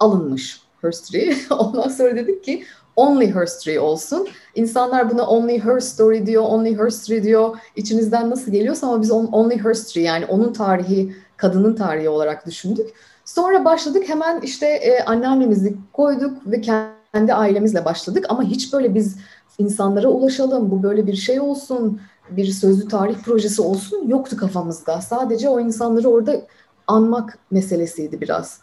alınmış 0.00 0.60
Herstory. 0.82 1.36
Ondan 1.50 1.88
sonra 1.88 2.16
dedik 2.16 2.44
ki 2.44 2.64
Only 2.96 3.34
Her 3.34 3.46
Story 3.46 3.80
olsun. 3.80 4.28
İnsanlar 4.54 5.10
buna 5.10 5.26
Only 5.26 5.58
Her 5.58 5.80
Story 5.80 6.26
diyor, 6.26 6.42
Only 6.42 6.78
Her 6.78 6.90
Story 6.90 7.22
diyor. 7.22 7.56
İçinizden 7.76 8.30
nasıl 8.30 8.52
geliyorsa 8.52 8.86
ama 8.86 9.02
biz 9.02 9.10
Only 9.10 9.58
Her 9.58 9.74
Story 9.74 10.04
yani 10.04 10.26
onun 10.26 10.52
tarihi, 10.52 11.14
kadının 11.36 11.74
tarihi 11.74 12.08
olarak 12.08 12.46
düşündük. 12.46 12.90
Sonra 13.24 13.64
başladık 13.64 14.04
hemen 14.06 14.40
işte 14.40 14.66
e, 14.66 15.04
anneannemizi 15.04 15.76
koyduk 15.92 16.46
ve 16.46 16.60
kendi 16.60 17.34
ailemizle 17.34 17.84
başladık. 17.84 18.26
Ama 18.28 18.42
hiç 18.42 18.72
böyle 18.72 18.94
biz 18.94 19.16
insanlara 19.58 20.08
ulaşalım, 20.08 20.70
bu 20.70 20.82
böyle 20.82 21.06
bir 21.06 21.16
şey 21.16 21.40
olsun, 21.40 22.00
bir 22.30 22.46
sözlü 22.46 22.88
tarih 22.88 23.16
projesi 23.16 23.62
olsun 23.62 24.08
yoktu 24.08 24.36
kafamızda. 24.36 25.00
Sadece 25.00 25.48
o 25.48 25.60
insanları 25.60 26.08
orada 26.08 26.40
anmak 26.86 27.38
meselesiydi 27.50 28.20
biraz. 28.20 28.60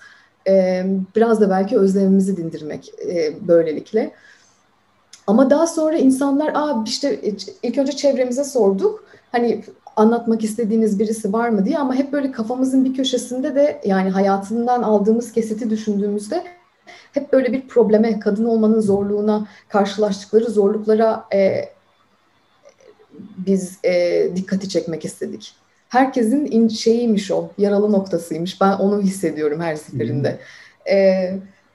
Ee, 0.47 0.85
biraz 1.15 1.41
da 1.41 1.49
belki 1.49 1.77
özlemimizi 1.77 2.37
dindirmek 2.37 2.93
e, 3.07 3.47
böylelikle. 3.47 4.11
Ama 5.27 5.49
daha 5.49 5.67
sonra 5.67 5.97
insanlar, 5.97 6.51
Aa, 6.53 6.83
işte 6.87 7.21
ilk 7.63 7.77
önce 7.77 7.91
çevremize 7.91 8.43
sorduk. 8.43 9.03
Hani 9.31 9.63
anlatmak 9.95 10.43
istediğiniz 10.43 10.99
birisi 10.99 11.33
var 11.33 11.49
mı 11.49 11.65
diye 11.65 11.79
ama 11.79 11.95
hep 11.95 12.11
böyle 12.11 12.31
kafamızın 12.31 12.85
bir 12.85 12.93
köşesinde 12.93 13.55
de 13.55 13.81
yani 13.85 14.09
hayatından 14.09 14.83
aldığımız 14.83 15.31
kesiti 15.31 15.69
düşündüğümüzde 15.69 16.43
hep 17.13 17.33
böyle 17.33 17.53
bir 17.53 17.67
probleme, 17.67 18.19
kadın 18.19 18.45
olmanın 18.45 18.81
zorluğuna, 18.81 19.47
karşılaştıkları 19.69 20.45
zorluklara 20.45 21.25
e, 21.33 21.69
biz 23.37 23.77
e, 23.83 24.27
dikkati 24.35 24.69
çekmek 24.69 25.05
istedik. 25.05 25.55
Herkesin 25.89 26.45
in, 26.45 26.67
şeyiymiş 26.67 27.31
o, 27.31 27.49
yaralı 27.57 27.91
noktasıymış. 27.91 28.61
Ben 28.61 28.71
onu 28.71 29.01
hissediyorum 29.01 29.61
her 29.61 29.75
seferinde. 29.75 30.29
Hmm. 30.29 30.93
E, 30.93 31.33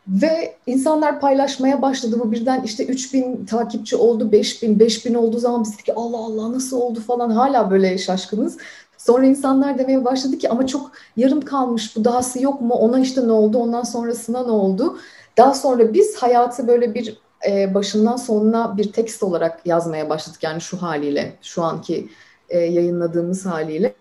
ve 0.09 0.55
insanlar 0.67 1.21
paylaşmaya 1.21 1.83
başladı. 1.83 2.17
Bu 2.25 2.33
birden 2.33 2.63
işte 2.63 2.87
3000 2.87 3.45
takipçi 3.47 3.97
oldu, 3.97 4.33
5000, 4.33 4.81
5000 4.81 5.15
olduğu 5.15 5.39
zaman 5.39 5.65
biz 5.65 5.75
dedik 5.75 5.89
Allah 5.97 6.17
Allah 6.17 6.53
nasıl 6.53 6.81
oldu 6.81 7.01
falan 7.01 7.31
hala 7.31 7.71
böyle 7.71 7.99
şaşkınız. 7.99 8.59
Sonra 8.99 9.27
insanlar 9.27 9.79
demeye 9.79 10.05
başladı 10.05 10.39
ki 10.39 10.49
ama 10.49 10.67
çok 10.67 10.93
yarım 11.17 11.41
kalmış 11.41 11.97
bu 11.97 12.05
dahası 12.05 12.43
yok 12.43 12.61
mu? 12.61 12.75
Ona 12.75 13.01
işte 13.01 13.27
ne 13.27 13.33
oldu? 13.33 13.59
Ondan 13.59 13.83
sonrasına 13.83 14.45
ne 14.45 14.51
oldu? 14.51 14.99
Daha 15.37 15.55
sonra 15.55 15.95
biz 15.95 16.17
hayatı 16.17 16.69
böyle 16.69 16.95
bir 16.95 17.19
e, 17.49 17.75
başından 17.75 18.17
sonuna 18.17 18.77
bir 18.77 18.93
tekst 18.93 19.23
olarak 19.23 19.67
yazmaya 19.67 20.11
başladık. 20.11 20.43
Yani 20.43 20.61
şu 20.61 20.83
haliyle, 20.83 21.37
şu 21.43 21.63
anki 21.63 22.09
e, 22.49 22.59
yayınladığımız 22.59 23.47
haliyle. 23.47 23.95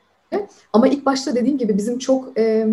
Ama 0.74 0.88
ilk 0.88 1.06
başta 1.06 1.36
dediğim 1.36 1.58
gibi 1.58 1.78
bizim 1.78 2.00
çok 2.00 2.40
e, 2.40 2.68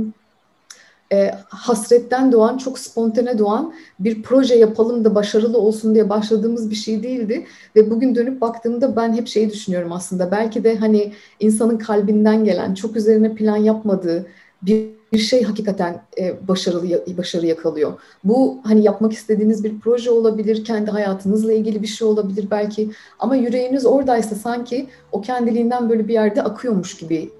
e, 1.12 1.34
hasretten 1.48 2.32
doğan, 2.32 2.58
çok 2.58 2.78
spontane 2.78 3.38
doğan 3.38 3.74
bir 3.98 4.22
proje 4.22 4.54
yapalım 4.54 5.04
da 5.04 5.14
başarılı 5.14 5.58
olsun 5.58 5.94
diye 5.94 6.08
başladığımız 6.08 6.70
bir 6.70 6.74
şey 6.74 7.02
değildi. 7.02 7.46
Ve 7.76 7.90
bugün 7.90 8.14
dönüp 8.14 8.40
baktığımda 8.40 8.96
ben 8.96 9.12
hep 9.12 9.28
şeyi 9.28 9.50
düşünüyorum 9.50 9.92
aslında. 9.92 10.30
Belki 10.30 10.64
de 10.64 10.76
hani 10.76 11.12
insanın 11.40 11.78
kalbinden 11.78 12.44
gelen, 12.44 12.74
çok 12.74 12.96
üzerine 12.96 13.34
plan 13.34 13.56
yapmadığı 13.56 14.26
bir 14.62 15.02
bir 15.12 15.18
şey 15.18 15.42
hakikaten 15.42 16.02
e, 16.18 16.48
başarılı 16.48 17.16
başarı 17.18 17.46
yakalıyor. 17.46 17.92
Bu 18.24 18.60
hani 18.64 18.82
yapmak 18.82 19.12
istediğiniz 19.12 19.64
bir 19.64 19.80
proje 19.80 20.10
olabilir, 20.10 20.64
kendi 20.64 20.90
hayatınızla 20.90 21.52
ilgili 21.52 21.82
bir 21.82 21.86
şey 21.86 22.08
olabilir 22.08 22.46
belki 22.50 22.90
ama 23.18 23.36
yüreğiniz 23.36 23.86
oradaysa 23.86 24.34
sanki 24.34 24.86
o 25.12 25.20
kendiliğinden 25.20 25.90
böyle 25.90 26.08
bir 26.08 26.12
yerde 26.12 26.42
akıyormuş 26.42 26.96
gibi 26.96 27.30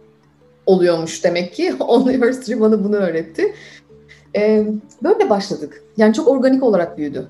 oluyormuş 0.67 1.25
demek 1.25 1.55
ki. 1.55 1.75
Only 1.81 2.21
Her 2.21 2.61
bana 2.61 2.85
bunu 2.85 2.97
öğretti. 2.97 3.55
E, 4.37 4.67
böyle 5.03 5.31
başladık. 5.31 5.83
Yani 5.97 6.15
çok 6.15 6.29
organik 6.29 6.63
olarak 6.63 6.99
büyüdü. 6.99 7.29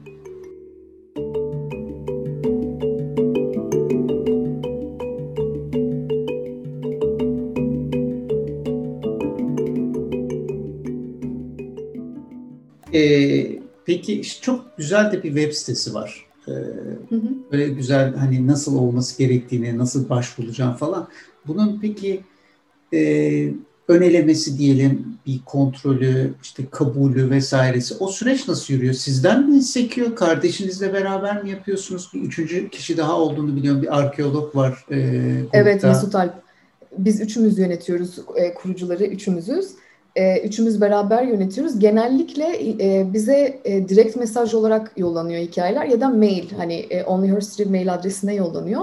Ee, 12.94 13.58
peki 13.86 14.22
çok 14.40 14.78
güzel 14.78 15.12
de 15.12 15.22
bir 15.22 15.28
web 15.28 15.52
sitesi 15.52 15.94
var. 15.94 16.26
Ee, 16.48 16.50
hı 16.50 17.14
hı. 17.14 17.28
Böyle 17.52 17.68
güzel 17.68 18.14
hani 18.14 18.46
nasıl 18.46 18.78
olması 18.78 19.18
gerektiğini, 19.18 19.78
nasıl 19.78 20.08
başvuracağım 20.08 20.74
falan. 20.74 21.08
Bunun 21.46 21.78
peki 21.80 22.20
e, 22.92 23.48
önelemesi 23.88 24.58
diyelim, 24.58 25.06
bir 25.26 25.40
kontrolü, 25.46 26.34
işte 26.42 26.62
kabulü 26.70 27.30
vesairesi. 27.30 27.94
O 28.00 28.08
süreç 28.08 28.48
nasıl 28.48 28.74
yürüyor? 28.74 28.94
Sizden 28.94 29.50
mi 29.50 29.62
sekiyor? 29.62 30.16
Kardeşinizle 30.16 30.92
beraber 30.92 31.44
mi 31.44 31.50
yapıyorsunuz? 31.50 32.10
Bir 32.14 32.20
üçüncü 32.20 32.68
kişi 32.68 32.96
daha 32.96 33.18
olduğunu 33.18 33.56
biliyorum. 33.56 33.82
Bir 33.82 33.98
arkeolog 33.98 34.56
var. 34.56 34.84
E, 34.90 34.96
evet 35.52 35.82
Mesut 35.84 36.14
Alp. 36.14 36.32
Biz 36.98 37.20
üçümüz 37.20 37.58
yönetiyoruz 37.58 38.18
e, 38.36 38.54
kurucuları, 38.54 39.04
üçümüzüz 39.04 39.68
e, 40.16 40.40
üçümüz 40.40 40.80
beraber 40.80 41.22
yönetiyoruz. 41.22 41.78
Genellikle 41.78 42.44
e, 42.80 43.12
bize 43.12 43.60
e, 43.64 43.88
direkt 43.88 44.16
mesaj 44.16 44.54
olarak 44.54 44.92
yollanıyor 44.96 45.40
hikayeler 45.40 45.86
ya 45.86 46.00
da 46.00 46.08
mail. 46.08 46.50
Hani 46.56 46.74
e, 46.74 47.04
Only 47.04 47.28
Her 47.28 47.40
Street 47.40 47.70
mail 47.70 47.94
adresine 47.94 48.34
yollanıyor. 48.34 48.82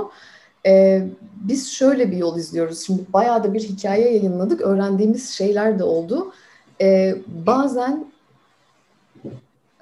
E, 0.65 1.07
biz 1.35 1.71
şöyle 1.71 2.11
bir 2.11 2.17
yol 2.17 2.37
izliyoruz. 2.37 2.85
Şimdi 2.85 3.01
bayağı 3.13 3.43
da 3.43 3.53
bir 3.53 3.61
hikaye 3.61 4.11
yayınladık. 4.13 4.61
Öğrendiğimiz 4.61 5.29
şeyler 5.29 5.79
de 5.79 5.83
oldu. 5.83 6.33
E, 6.81 7.15
bazen 7.27 8.05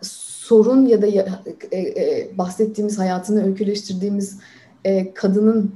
sorun 0.01 0.85
ya 0.85 1.01
da 1.01 1.07
e, 1.71 1.79
e, 1.79 2.29
bahsettiğimiz 2.37 2.99
hayatını 2.99 3.45
öyküleştirdiğimiz 3.45 4.39
e, 4.85 5.13
kadının 5.13 5.75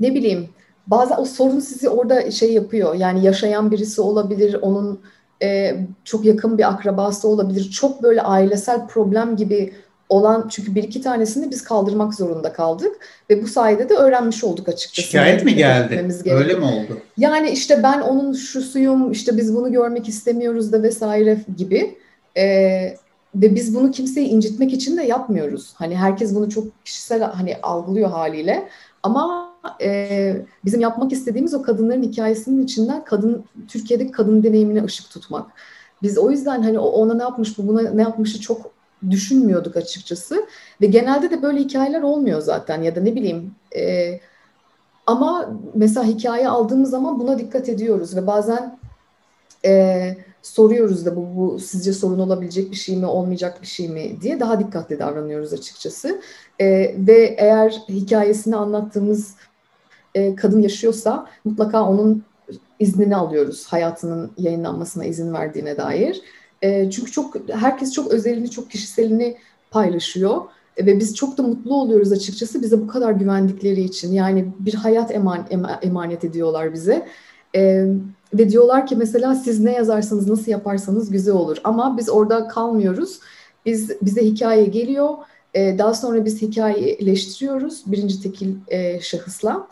ne 0.00 0.14
bileyim 0.14 0.48
bazen 0.86 1.16
o 1.18 1.24
sorun 1.24 1.60
sizi 1.60 1.88
orada 1.88 2.30
şey 2.30 2.52
yapıyor. 2.52 2.94
Yani 2.94 3.24
yaşayan 3.24 3.70
birisi 3.70 4.00
olabilir, 4.00 4.54
onun 4.62 5.00
e, 5.42 5.76
çok 6.04 6.24
yakın 6.24 6.58
bir 6.58 6.68
akrabası 6.68 7.28
olabilir. 7.28 7.70
Çok 7.70 8.02
böyle 8.02 8.22
ailesel 8.22 8.86
problem 8.86 9.36
gibi 9.36 9.72
olan 10.14 10.48
çünkü 10.50 10.74
bir 10.74 10.82
iki 10.82 11.00
tanesini 11.00 11.50
biz 11.50 11.64
kaldırmak 11.64 12.14
zorunda 12.14 12.52
kaldık 12.52 12.96
ve 13.30 13.42
bu 13.42 13.46
sayede 13.46 13.88
de 13.88 13.94
öğrenmiş 13.94 14.44
olduk 14.44 14.68
açıkçası. 14.68 15.08
Şikayet 15.08 15.44
mi 15.44 15.54
geldi? 15.54 16.08
Öyle 16.30 16.54
mi 16.54 16.64
oldu? 16.64 16.98
Yani 17.18 17.50
işte 17.50 17.82
ben 17.82 18.00
onun 18.00 18.32
şusuyum, 18.32 19.12
işte 19.12 19.36
biz 19.36 19.56
bunu 19.56 19.72
görmek 19.72 20.08
istemiyoruz 20.08 20.72
da 20.72 20.82
vesaire 20.82 21.38
gibi. 21.56 21.98
Ee, 22.36 22.96
ve 23.34 23.54
biz 23.54 23.74
bunu 23.74 23.90
kimseyi 23.90 24.28
incitmek 24.28 24.72
için 24.72 24.96
de 24.96 25.02
yapmıyoruz. 25.02 25.72
Hani 25.74 25.96
herkes 25.96 26.34
bunu 26.34 26.50
çok 26.50 26.84
kişisel 26.84 27.22
hani 27.22 27.56
algılıyor 27.62 28.10
haliyle. 28.10 28.68
Ama 29.02 29.54
e, 29.82 30.36
bizim 30.64 30.80
yapmak 30.80 31.12
istediğimiz 31.12 31.54
o 31.54 31.62
kadınların 31.62 32.02
hikayesinin 32.02 32.64
içinden 32.64 33.04
kadın 33.04 33.44
Türkiye'deki 33.68 34.12
kadın 34.12 34.42
deneyimine 34.42 34.84
ışık 34.84 35.10
tutmak. 35.10 35.46
Biz 36.02 36.18
o 36.18 36.30
yüzden 36.30 36.62
hani 36.62 36.78
ona 36.78 37.14
ne 37.14 37.22
yapmış 37.22 37.58
bu 37.58 37.68
buna 37.68 37.90
ne 37.90 38.02
yapmışı 38.02 38.40
çok 38.40 38.73
düşünmüyorduk 39.10 39.76
açıkçası 39.76 40.46
ve 40.80 40.86
genelde 40.86 41.30
de 41.30 41.42
böyle 41.42 41.60
hikayeler 41.60 42.02
olmuyor 42.02 42.40
zaten 42.40 42.82
ya 42.82 42.96
da 42.96 43.00
ne 43.00 43.14
bileyim 43.14 43.54
e, 43.76 44.20
ama 45.06 45.60
mesela 45.74 46.06
hikaye 46.06 46.48
aldığımız 46.48 46.90
zaman 46.90 47.20
buna 47.20 47.38
dikkat 47.38 47.68
ediyoruz 47.68 48.16
ve 48.16 48.26
bazen 48.26 48.78
e, 49.64 50.16
soruyoruz 50.42 51.06
da 51.06 51.16
bu, 51.16 51.36
bu 51.36 51.58
sizce 51.60 51.92
sorun 51.92 52.18
olabilecek 52.18 52.70
bir 52.70 52.76
şey 52.76 52.96
mi 52.96 53.06
olmayacak 53.06 53.62
bir 53.62 53.66
şey 53.66 53.88
mi 53.88 54.20
diye 54.20 54.40
daha 54.40 54.60
dikkatli 54.60 54.98
davranıyoruz 54.98 55.52
açıkçası 55.52 56.20
e, 56.60 56.66
ve 56.98 57.34
eğer 57.38 57.70
hikayesini 57.88 58.56
anlattığımız 58.56 59.34
e, 60.14 60.34
kadın 60.34 60.62
yaşıyorsa 60.62 61.26
mutlaka 61.44 61.88
onun 61.88 62.24
iznini 62.78 63.16
alıyoruz 63.16 63.66
hayatının 63.66 64.30
yayınlanmasına 64.38 65.04
izin 65.04 65.32
verdiğine 65.32 65.76
dair. 65.76 66.22
E, 66.64 66.90
çünkü 66.90 67.12
çok 67.12 67.50
herkes 67.50 67.92
çok 67.92 68.12
özelini, 68.12 68.50
çok 68.50 68.70
kişiselini 68.70 69.36
paylaşıyor 69.70 70.42
ve 70.78 71.00
biz 71.00 71.14
çok 71.14 71.38
da 71.38 71.42
mutlu 71.42 71.74
oluyoruz 71.74 72.12
açıkçası 72.12 72.62
bize 72.62 72.80
bu 72.80 72.86
kadar 72.86 73.12
güvendikleri 73.12 73.80
için. 73.80 74.12
Yani 74.12 74.46
bir 74.58 74.74
hayat 74.74 75.10
eman, 75.10 75.46
emanet 75.82 76.24
ediyorlar 76.24 76.72
bize. 76.72 77.08
E, 77.56 77.86
ve 78.34 78.50
diyorlar 78.50 78.86
ki 78.86 78.96
mesela 78.96 79.34
siz 79.34 79.60
ne 79.60 79.72
yazarsanız, 79.72 80.28
nasıl 80.28 80.50
yaparsanız 80.50 81.10
güzel 81.10 81.34
olur. 81.34 81.56
Ama 81.64 81.98
biz 81.98 82.08
orada 82.08 82.48
kalmıyoruz. 82.48 83.20
Biz 83.66 83.90
bize 84.02 84.24
hikaye 84.24 84.64
geliyor. 84.64 85.14
E, 85.54 85.78
daha 85.78 85.94
sonra 85.94 86.24
biz 86.24 86.42
hikayeleştiriyoruz 86.42 87.82
birinci 87.86 88.22
tekil 88.22 88.54
e, 88.68 89.00
şahısla 89.00 89.68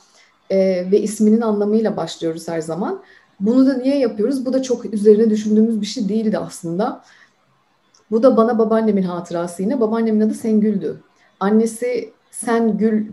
e, 0.51 0.57
ve 0.91 1.01
isminin 1.01 1.41
anlamıyla 1.41 1.97
başlıyoruz 1.97 2.49
her 2.49 2.61
zaman. 2.61 3.03
Bunu 3.43 3.67
da 3.67 3.75
niye 3.75 3.99
yapıyoruz? 3.99 4.47
Bu 4.47 4.53
da 4.53 4.63
çok 4.63 4.95
üzerine 4.95 5.31
düşündüğümüz 5.31 5.81
bir 5.81 5.87
şey 5.87 6.09
değildi 6.09 6.39
aslında. 6.39 7.05
Bu 8.11 8.23
da 8.23 8.37
bana 8.37 8.59
babaannemin 8.59 9.03
hatırası 9.03 9.63
yine. 9.63 9.81
Babaannemin 9.81 10.21
adı 10.21 10.35
Sengül'dü. 10.35 11.01
Annesi 11.41 12.13
Sen 12.33 12.79
Gül 12.79 13.07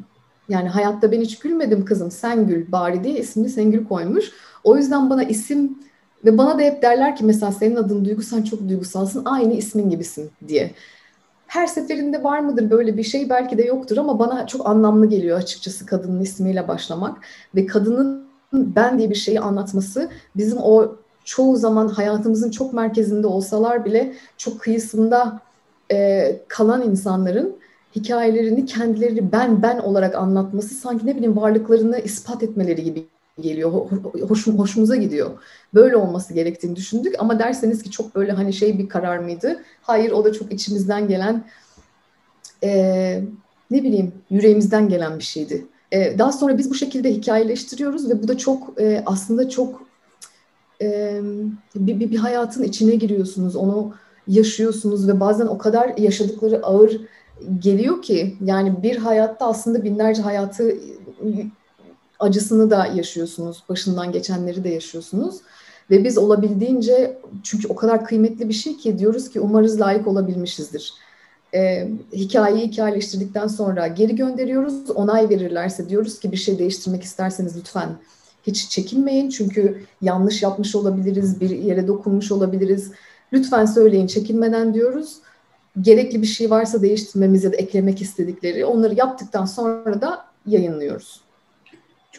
Yani 0.49 0.69
hayatta 0.69 1.11
ben 1.11 1.21
hiç 1.21 1.39
gülmedim 1.39 1.85
kızım 1.85 2.11
sen 2.11 2.47
gül 2.47 2.71
bari 2.71 3.03
diye 3.03 3.19
ismini 3.19 3.49
Sengül 3.49 3.85
koymuş. 3.87 4.31
O 4.63 4.77
yüzden 4.77 5.09
bana 5.09 5.23
isim 5.23 5.79
ve 6.25 6.37
bana 6.37 6.59
da 6.59 6.61
hep 6.61 6.81
derler 6.81 7.15
ki 7.15 7.25
mesela 7.25 7.51
senin 7.51 7.75
adın 7.75 8.05
Duygu 8.05 8.21
sen 8.21 8.43
çok 8.43 8.69
duygusalsın 8.69 9.25
aynı 9.25 9.53
ismin 9.53 9.89
gibisin 9.89 10.31
diye. 10.47 10.71
Her 11.47 11.67
seferinde 11.67 12.23
var 12.23 12.39
mıdır 12.39 12.69
böyle 12.69 12.97
bir 12.97 13.03
şey 13.03 13.29
belki 13.29 13.57
de 13.57 13.63
yoktur 13.63 13.97
ama 13.97 14.19
bana 14.19 14.47
çok 14.47 14.69
anlamlı 14.69 15.05
geliyor 15.05 15.37
açıkçası 15.37 15.85
kadının 15.85 16.21
ismiyle 16.21 16.67
başlamak 16.67 17.17
ve 17.55 17.65
kadının 17.65 18.28
ben 18.53 18.99
diye 18.99 19.09
bir 19.09 19.15
şeyi 19.15 19.39
anlatması 19.39 20.09
bizim 20.35 20.57
o 20.57 20.95
çoğu 21.25 21.57
zaman 21.57 21.87
hayatımızın 21.87 22.51
çok 22.51 22.73
merkezinde 22.73 23.27
olsalar 23.27 23.85
bile 23.85 24.13
çok 24.37 24.59
kıyısında 24.59 25.41
e, 25.91 26.39
kalan 26.47 26.83
insanların 26.83 27.55
hikayelerini 27.95 28.65
kendileri 28.65 29.31
ben 29.31 29.61
ben 29.61 29.77
olarak 29.77 30.15
anlatması 30.15 30.75
sanki 30.75 31.05
ne 31.05 31.15
bileyim 31.15 31.37
varlıklarını 31.37 31.99
ispat 31.99 32.43
etmeleri 32.43 32.83
gibi 32.83 33.07
geliyor. 33.41 33.71
Hoşum, 34.29 34.59
hoşumuza 34.59 34.95
gidiyor. 34.95 35.31
Böyle 35.73 35.95
olması 35.95 36.33
gerektiğini 36.33 36.75
düşündük 36.75 37.15
ama 37.19 37.39
derseniz 37.39 37.83
ki 37.83 37.91
çok 37.91 38.15
böyle 38.15 38.31
hani 38.31 38.53
şey 38.53 38.77
bir 38.79 38.89
karar 38.89 39.17
mıydı? 39.17 39.63
Hayır 39.81 40.11
o 40.11 40.23
da 40.23 40.33
çok 40.33 40.53
içimizden 40.53 41.07
gelen 41.07 41.43
e, 42.63 43.21
ne 43.71 43.83
bileyim 43.83 44.13
yüreğimizden 44.29 44.89
gelen 44.89 45.17
bir 45.17 45.23
şeydi. 45.23 45.65
E, 45.91 46.19
daha 46.19 46.31
sonra 46.31 46.57
biz 46.57 46.69
bu 46.69 46.75
şekilde 46.75 47.13
hikayeleştiriyoruz 47.13 48.09
ve 48.09 48.23
bu 48.23 48.27
da 48.27 48.37
çok 48.37 48.81
e, 48.81 49.03
aslında 49.05 49.49
çok 49.49 49.81
e, 50.81 51.19
bir, 51.75 51.99
bir, 51.99 52.11
bir 52.11 52.17
hayatın 52.17 52.63
içine 52.63 52.95
giriyorsunuz. 52.95 53.55
Onu 53.55 53.93
yaşıyorsunuz 54.27 55.07
ve 55.07 55.19
bazen 55.19 55.47
o 55.47 55.57
kadar 55.57 55.97
yaşadıkları 55.97 56.65
ağır 56.65 57.01
geliyor 57.59 58.01
ki 58.01 58.37
yani 58.41 58.83
bir 58.83 58.97
hayatta 58.97 59.45
aslında 59.45 59.83
binlerce 59.83 60.21
hayatı 60.21 60.77
acısını 62.19 62.69
da 62.69 62.85
yaşıyorsunuz, 62.85 63.63
başından 63.69 64.11
geçenleri 64.11 64.63
de 64.63 64.69
yaşıyorsunuz. 64.69 65.35
Ve 65.91 66.03
biz 66.03 66.17
olabildiğince 66.17 67.17
çünkü 67.43 67.67
o 67.67 67.75
kadar 67.75 68.05
kıymetli 68.05 68.49
bir 68.49 68.53
şey 68.53 68.77
ki 68.77 68.99
diyoruz 68.99 69.29
ki 69.29 69.39
umarız 69.39 69.81
layık 69.81 70.07
olabilmişizdir. 70.07 70.93
Ee, 71.53 71.87
hikayeyi 72.13 72.67
hikayeleştirdikten 72.67 73.47
sonra 73.47 73.87
geri 73.87 74.15
gönderiyoruz. 74.15 74.89
Onay 74.89 75.29
verirlerse 75.29 75.89
diyoruz 75.89 76.19
ki 76.19 76.31
bir 76.31 76.37
şey 76.37 76.59
değiştirmek 76.59 77.03
isterseniz 77.03 77.57
lütfen 77.57 77.89
hiç 78.47 78.69
çekinmeyin. 78.69 79.29
Çünkü 79.29 79.83
yanlış 80.01 80.43
yapmış 80.43 80.75
olabiliriz, 80.75 81.41
bir 81.41 81.49
yere 81.49 81.87
dokunmuş 81.87 82.31
olabiliriz. 82.31 82.91
Lütfen 83.33 83.65
söyleyin 83.65 84.07
çekinmeden 84.07 84.73
diyoruz. 84.73 85.15
Gerekli 85.81 86.21
bir 86.21 86.27
şey 86.27 86.49
varsa 86.49 86.81
değiştirmemiz 86.81 87.43
ya 87.43 87.51
da 87.51 87.55
eklemek 87.55 88.01
istedikleri 88.01 88.65
onları 88.65 88.95
yaptıktan 88.95 89.45
sonra 89.45 90.01
da 90.01 90.25
yayınlıyoruz. 90.45 91.21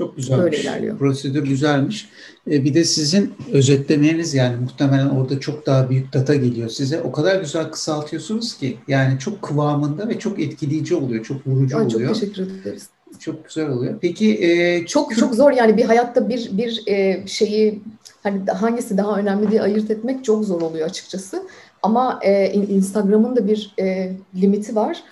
Çok 0.01 0.17
güzelmiş. 0.17 0.45
Böyle 0.45 0.57
ilerliyor. 0.61 0.99
Prosedür 0.99 1.45
güzelmiş. 1.45 2.09
E, 2.51 2.65
bir 2.65 2.75
de 2.75 2.85
sizin 2.85 3.35
özetlemeniz 3.53 4.35
yani 4.35 4.57
muhtemelen 4.57 5.09
orada 5.09 5.41
çok 5.41 5.67
daha 5.67 5.91
büyük 5.91 6.13
data 6.13 6.35
geliyor 6.35 6.69
size. 6.69 7.01
O 7.01 7.13
kadar 7.13 7.41
güzel 7.41 7.71
kısaltıyorsunuz 7.71 8.59
ki 8.59 8.79
yani 8.89 9.19
çok 9.19 9.43
kıvamında 9.43 10.09
ve 10.09 10.19
çok 10.19 10.41
etkileyici 10.41 10.95
oluyor. 10.95 11.25
Çok 11.25 11.47
vurucu 11.47 11.79
Ay, 11.79 11.85
oluyor. 11.87 12.15
Çok 12.15 12.21
teşekkür 12.21 12.61
ederiz. 12.61 12.89
Çok 13.19 13.45
güzel 13.45 13.69
oluyor. 13.69 13.99
Peki 14.01 14.45
e, 14.45 14.87
çok 14.87 15.17
çok 15.17 15.35
zor 15.35 15.53
yani 15.53 15.77
bir 15.77 15.85
hayatta 15.85 16.29
bir 16.29 16.51
bir 16.53 16.83
e, 16.87 17.23
şeyi 17.27 17.83
hani 18.23 18.47
hangisi 18.47 18.99
daha 18.99 19.19
önemli 19.19 19.51
diye 19.51 19.63
ayırt 19.63 19.91
etmek 19.91 20.25
çok 20.25 20.45
zor 20.45 20.61
oluyor 20.61 20.89
açıkçası. 20.89 21.43
Ama 21.83 22.21
e, 22.23 22.53
Instagram'ın 22.53 23.37
da 23.37 23.49
bir 23.49 23.75
e, 23.81 24.13
limiti 24.35 24.77
var 24.77 25.03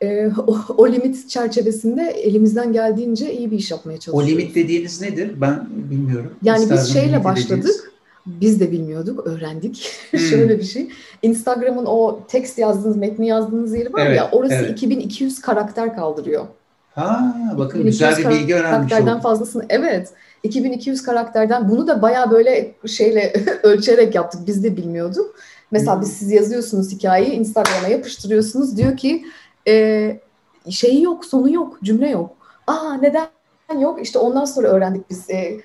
e, 0.00 0.30
o, 0.46 0.58
o 0.76 0.88
limit 0.88 1.28
çerçevesinde 1.28 2.02
elimizden 2.02 2.72
geldiğince 2.72 3.32
iyi 3.32 3.50
bir 3.50 3.58
iş 3.58 3.70
yapmaya 3.70 4.00
çalışıyoruz. 4.00 4.32
O 4.32 4.32
limit 4.32 4.54
dediğiniz 4.54 5.00
nedir? 5.00 5.32
Ben 5.40 5.68
bilmiyorum. 5.70 6.32
Yani 6.42 6.62
Instagram 6.62 6.84
biz 6.84 6.92
şeyle 6.92 7.24
başladık. 7.24 7.50
Dediğiniz... 7.50 7.88
Biz 8.26 8.60
de 8.60 8.72
bilmiyorduk, 8.72 9.26
öğrendik. 9.26 9.90
Hmm. 10.10 10.20
Şöyle 10.20 10.58
bir 10.58 10.64
şey. 10.64 10.88
Instagram'ın 11.22 11.86
o 11.86 12.20
text 12.28 12.58
yazdığınız, 12.58 12.96
metni 12.96 13.26
yazdığınız 13.26 13.74
yeri 13.74 13.92
var 13.92 14.06
evet, 14.06 14.16
ya, 14.16 14.28
orası 14.32 14.54
evet. 14.54 14.70
2200 14.70 15.40
karakter 15.40 15.96
kaldırıyor. 15.96 16.46
Ha, 16.94 17.36
bakın 17.58 17.82
güzel 17.82 18.18
bir 18.18 18.28
bilgi 18.28 18.54
öğrenmiş 18.54 18.70
karakterden 18.70 19.12
oldum. 19.12 19.22
fazlasını. 19.22 19.64
Evet. 19.68 20.08
2200 20.42 21.02
karakterden 21.02 21.68
bunu 21.68 21.86
da 21.86 22.02
baya 22.02 22.30
böyle 22.30 22.74
şeyle 22.86 23.32
ölçerek 23.62 24.14
yaptık. 24.14 24.40
Biz 24.46 24.64
de 24.64 24.76
bilmiyorduk. 24.76 25.36
Mesela 25.70 25.94
hmm. 25.94 26.02
biz 26.02 26.12
siz 26.12 26.30
yazıyorsunuz 26.30 26.92
hikayeyi 26.92 27.32
Instagram'a 27.32 27.88
yapıştırıyorsunuz. 27.88 28.76
Diyor 28.76 28.96
ki 28.96 29.24
e, 29.68 30.20
şeyi 30.70 31.02
yok, 31.02 31.24
sonu 31.24 31.50
yok, 31.50 31.78
cümle 31.82 32.08
yok. 32.08 32.30
Aa 32.66 32.94
neden 32.94 33.28
yok? 33.80 34.02
İşte 34.02 34.18
ondan 34.18 34.44
sonra 34.44 34.68
öğrendik 34.68 35.10
biz 35.10 35.30
e, 35.30 35.60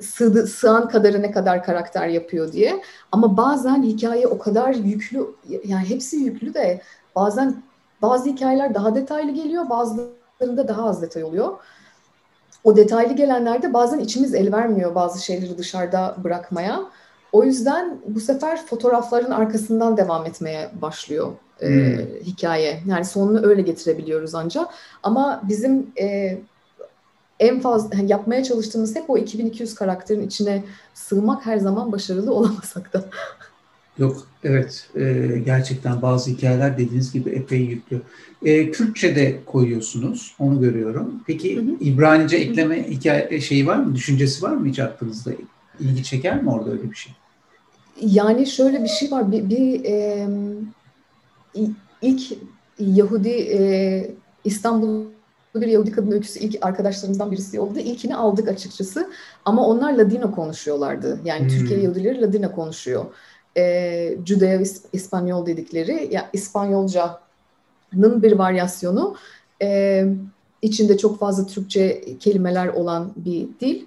sığdı, 0.00 0.46
sığan 0.46 0.88
kadarı 0.88 1.22
ne 1.22 1.30
kadar 1.30 1.64
karakter 1.64 2.08
yapıyor 2.08 2.52
diye. 2.52 2.82
Ama 3.12 3.36
bazen 3.36 3.82
hikaye 3.82 4.26
o 4.26 4.38
kadar 4.38 4.74
yüklü, 4.74 5.26
yani 5.64 5.88
hepsi 5.88 6.16
yüklü 6.16 6.54
de 6.54 6.82
bazen 7.16 7.62
bazı 8.02 8.30
hikayeler 8.30 8.74
daha 8.74 8.94
detaylı 8.94 9.30
geliyor, 9.30 9.70
bazılarında 9.70 10.68
daha 10.68 10.88
az 10.88 11.02
detay 11.02 11.24
oluyor. 11.24 11.58
O 12.64 12.76
detaylı 12.76 13.12
gelenlerde 13.12 13.72
bazen 13.72 13.98
içimiz 13.98 14.34
el 14.34 14.52
vermiyor 14.52 14.94
bazı 14.94 15.24
şeyleri 15.24 15.58
dışarıda 15.58 16.16
bırakmaya. 16.24 16.82
O 17.32 17.44
yüzden 17.44 17.98
bu 18.06 18.20
sefer 18.20 18.66
fotoğrafların 18.66 19.30
arkasından 19.30 19.96
devam 19.96 20.26
etmeye 20.26 20.70
başlıyor 20.82 21.32
e, 21.62 21.68
hmm. 21.68 22.24
hikaye. 22.24 22.82
Yani 22.86 23.04
sonunu 23.04 23.46
öyle 23.46 23.62
getirebiliyoruz 23.62 24.34
ancak. 24.34 24.68
Ama 25.02 25.42
bizim 25.48 25.86
e, 26.00 26.38
en 27.40 27.60
fazla 27.60 27.96
yani 27.96 28.10
yapmaya 28.10 28.44
çalıştığımız 28.44 28.96
hep 28.96 29.10
o 29.10 29.18
2200 29.18 29.74
karakterin 29.74 30.26
içine 30.26 30.64
sığmak 30.94 31.46
her 31.46 31.58
zaman 31.58 31.92
başarılı 31.92 32.34
olamasak 32.34 32.92
da. 32.92 33.04
Yok, 33.98 34.26
evet. 34.44 34.88
E, 34.96 35.26
gerçekten 35.44 36.02
bazı 36.02 36.30
hikayeler 36.30 36.78
dediğiniz 36.78 37.12
gibi 37.12 37.30
epey 37.30 37.60
yüklü. 37.60 38.02
E, 38.44 38.70
Kürtçe 38.70 39.16
de 39.16 39.38
koyuyorsunuz, 39.46 40.34
onu 40.38 40.60
görüyorum. 40.60 41.22
Peki 41.26 41.56
hı 41.56 41.60
hı. 41.60 41.76
İbranice 41.80 42.36
ekleme 42.36 42.78
hı 42.78 42.86
hı. 42.86 42.90
hikaye 42.90 43.40
şeyi 43.40 43.66
var 43.66 43.76
mı, 43.76 43.94
düşüncesi 43.94 44.42
var 44.42 44.52
mı 44.52 44.66
hiç 44.66 44.78
aklınızda? 44.78 45.30
İlgi 45.80 46.04
çeker 46.04 46.42
mi 46.42 46.50
orada 46.50 46.70
öyle 46.70 46.90
bir 46.90 46.96
şey? 46.96 47.12
Yani 48.00 48.46
şöyle 48.46 48.82
bir 48.82 48.88
şey 48.88 49.10
var. 49.10 49.32
Bir, 49.32 49.50
bir 49.50 49.84
e, 49.84 50.28
ilk 52.02 52.38
Yahudi 52.78 53.28
e, 53.28 54.10
İstanbul'da 54.44 55.60
bir 55.60 55.66
Yahudi 55.66 55.92
kadın 55.92 56.10
öyküsü 56.10 56.40
ilk 56.40 56.66
arkadaşlarımızdan 56.66 57.32
birisi 57.32 57.60
oldu. 57.60 57.78
İlkini 57.78 58.16
aldık 58.16 58.48
açıkçası. 58.48 59.10
Ama 59.44 59.66
onlar 59.66 59.92
Ladino 59.92 60.30
konuşuyorlardı. 60.32 61.20
Yani 61.24 61.40
hmm. 61.40 61.48
Türkiye 61.48 61.80
Yahudileri 61.80 62.20
Ladino 62.20 62.52
konuşuyor. 62.52 63.04
E, 63.56 64.14
Judeo 64.24 64.62
İspanyol 64.92 65.46
dedikleri, 65.46 66.08
ya 66.12 66.30
İspanyolca'nın 66.32 68.22
bir 68.22 68.32
varyasyonu. 68.32 69.16
E, 69.62 70.04
içinde 70.62 70.98
çok 70.98 71.18
fazla 71.18 71.46
Türkçe 71.46 72.04
kelimeler 72.20 72.68
olan 72.68 73.12
bir 73.16 73.48
dil 73.60 73.84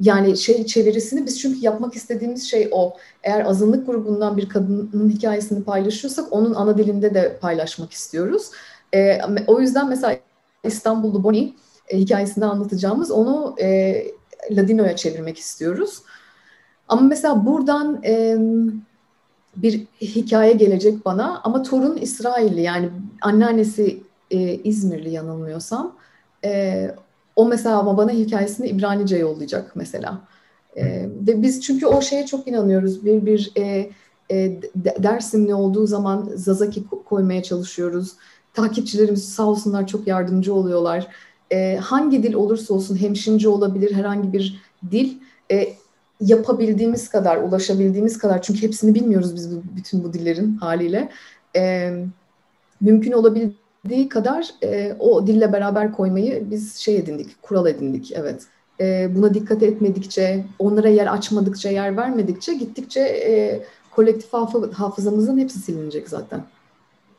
yani 0.00 0.36
şey 0.36 0.66
çevirisini 0.66 1.26
biz 1.26 1.40
çünkü 1.40 1.58
yapmak 1.60 1.94
istediğimiz 1.94 2.50
şey 2.50 2.68
o. 2.72 2.96
Eğer 3.22 3.44
azınlık 3.44 3.86
grubundan 3.86 4.36
bir 4.36 4.48
kadının 4.48 5.10
hikayesini 5.10 5.64
paylaşıyorsak 5.64 6.32
onun 6.32 6.54
ana 6.54 6.78
dilinde 6.78 7.14
de 7.14 7.38
paylaşmak 7.40 7.92
istiyoruz. 7.92 8.50
E, 8.94 9.20
o 9.46 9.60
yüzden 9.60 9.88
mesela 9.88 10.16
İstanbullu 10.64 11.24
Bonnie 11.24 11.52
e, 11.88 11.98
hikayesinde 11.98 12.44
anlatacağımız 12.44 13.10
onu 13.10 13.56
e, 13.60 13.96
Ladino'ya 14.50 14.96
çevirmek 14.96 15.38
istiyoruz. 15.38 16.02
Ama 16.88 17.00
mesela 17.02 17.46
buradan 17.46 18.02
e, 18.04 18.36
bir 19.56 19.86
hikaye 20.00 20.52
gelecek 20.52 21.04
bana 21.04 21.40
ama 21.44 21.62
torun 21.62 21.96
İsrailli 21.96 22.60
yani 22.60 22.90
anneannesi 23.22 24.02
e, 24.30 24.38
İzmirli 24.54 25.10
yanılmıyorsam. 25.10 25.96
E, 26.44 26.90
o 27.36 27.46
mesela 27.46 27.78
ama 27.78 27.96
bana 27.96 28.10
hikayesini 28.10 28.68
İbranice 28.68 29.16
yollayacak 29.16 29.76
mesela. 29.76 30.20
E, 30.76 31.08
ve 31.26 31.42
biz 31.42 31.60
çünkü 31.60 31.86
o 31.86 32.02
şeye 32.02 32.26
çok 32.26 32.48
inanıyoruz. 32.48 33.04
Bir 33.04 33.26
bir 33.26 33.52
e, 33.58 33.90
e, 34.30 34.60
Dersimli 34.74 35.54
olduğu 35.54 35.86
zaman 35.86 36.30
Zazaki 36.34 36.84
koymaya 37.04 37.42
çalışıyoruz. 37.42 38.12
Takipçilerimiz 38.54 39.28
sağ 39.28 39.46
olsunlar 39.46 39.86
çok 39.86 40.06
yardımcı 40.06 40.54
oluyorlar. 40.54 41.08
E, 41.50 41.76
hangi 41.76 42.22
dil 42.22 42.34
olursa 42.34 42.74
olsun 42.74 42.96
hemşince 42.96 43.48
olabilir 43.48 43.94
herhangi 43.94 44.32
bir 44.32 44.62
dil 44.90 45.18
e, 45.50 45.68
yapabildiğimiz 46.20 47.08
kadar, 47.08 47.36
ulaşabildiğimiz 47.36 48.18
kadar 48.18 48.42
çünkü 48.42 48.62
hepsini 48.62 48.94
bilmiyoruz 48.94 49.36
biz 49.36 49.56
bu, 49.56 49.62
bütün 49.76 50.04
bu 50.04 50.12
dillerin 50.12 50.56
haliyle. 50.56 51.08
E, 51.56 51.92
mümkün 52.80 53.12
olabildiği 53.12 53.61
edildiği 53.86 54.08
kadar 54.08 54.50
e, 54.62 54.96
o 54.98 55.26
dille 55.26 55.52
beraber 55.52 55.92
koymayı 55.92 56.50
biz 56.50 56.76
şey 56.76 56.96
edindik, 56.96 57.42
kural 57.42 57.66
edindik. 57.66 58.12
Evet. 58.14 58.42
E, 58.80 59.10
buna 59.14 59.34
dikkat 59.34 59.62
etmedikçe, 59.62 60.44
onlara 60.58 60.88
yer 60.88 61.06
açmadıkça, 61.14 61.70
yer 61.70 61.96
vermedikçe 61.96 62.54
gittikçe 62.54 63.00
e, 63.00 63.62
kolektif 63.90 64.32
hafı, 64.32 64.70
hafızamızın 64.72 65.38
hepsi 65.38 65.58
silinecek 65.58 66.08
zaten. 66.08 66.44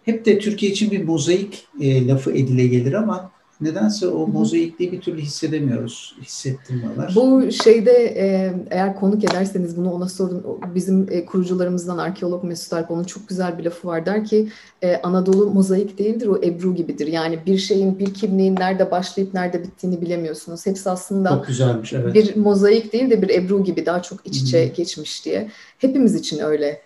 hep 0.03 0.25
de 0.25 0.39
Türkiye 0.39 0.71
için 0.71 0.91
bir 0.91 1.03
mozaik 1.03 1.67
e, 1.79 2.07
lafı 2.07 2.31
edile 2.31 2.67
gelir 2.67 2.93
ama 2.93 3.31
nedense 3.63 4.07
o 4.07 4.27
mozaikliği 4.27 4.91
bir 4.91 5.01
türlü 5.01 5.21
hissedemiyoruz, 5.21 6.15
hissettirmiyorlar. 6.21 7.13
Bu 7.15 7.51
şeyde 7.51 7.91
e, 7.91 8.53
eğer 8.69 8.95
konuk 8.95 9.23
ederseniz 9.23 9.77
bunu 9.77 9.91
ona 9.91 10.09
sorun. 10.09 10.45
Bizim 10.75 11.07
e, 11.11 11.25
kurucularımızdan 11.25 11.97
arkeolog 11.97 12.43
Mesut 12.43 12.73
Alp 12.73 12.91
onun 12.91 13.03
çok 13.03 13.29
güzel 13.29 13.57
bir 13.57 13.63
lafı 13.63 13.87
var. 13.87 14.05
Der 14.05 14.25
ki 14.25 14.49
e, 14.81 14.95
Anadolu 14.95 15.51
mozaik 15.51 15.97
değildir, 15.97 16.27
o 16.27 16.37
Ebru 16.43 16.75
gibidir. 16.75 17.07
Yani 17.07 17.39
bir 17.45 17.57
şeyin, 17.57 17.99
bir 17.99 18.13
kimliğin 18.13 18.55
nerede 18.55 18.91
başlayıp 18.91 19.33
nerede 19.33 19.63
bittiğini 19.63 20.01
bilemiyorsunuz. 20.01 20.65
Hepsi 20.65 20.89
aslında 20.89 21.29
çok 21.29 21.47
güzelmiş, 21.47 21.93
evet. 21.93 22.15
bir 22.15 22.35
mozaik 22.35 22.93
değil 22.93 23.09
de 23.09 23.21
bir 23.21 23.29
Ebru 23.29 23.63
gibi 23.63 23.85
daha 23.85 24.01
çok 24.01 24.27
iç 24.27 24.37
içe 24.37 24.67
hmm. 24.67 24.73
geçmiş 24.73 25.25
diye. 25.25 25.49
Hepimiz 25.77 26.15
için 26.15 26.39
öyle. 26.39 26.81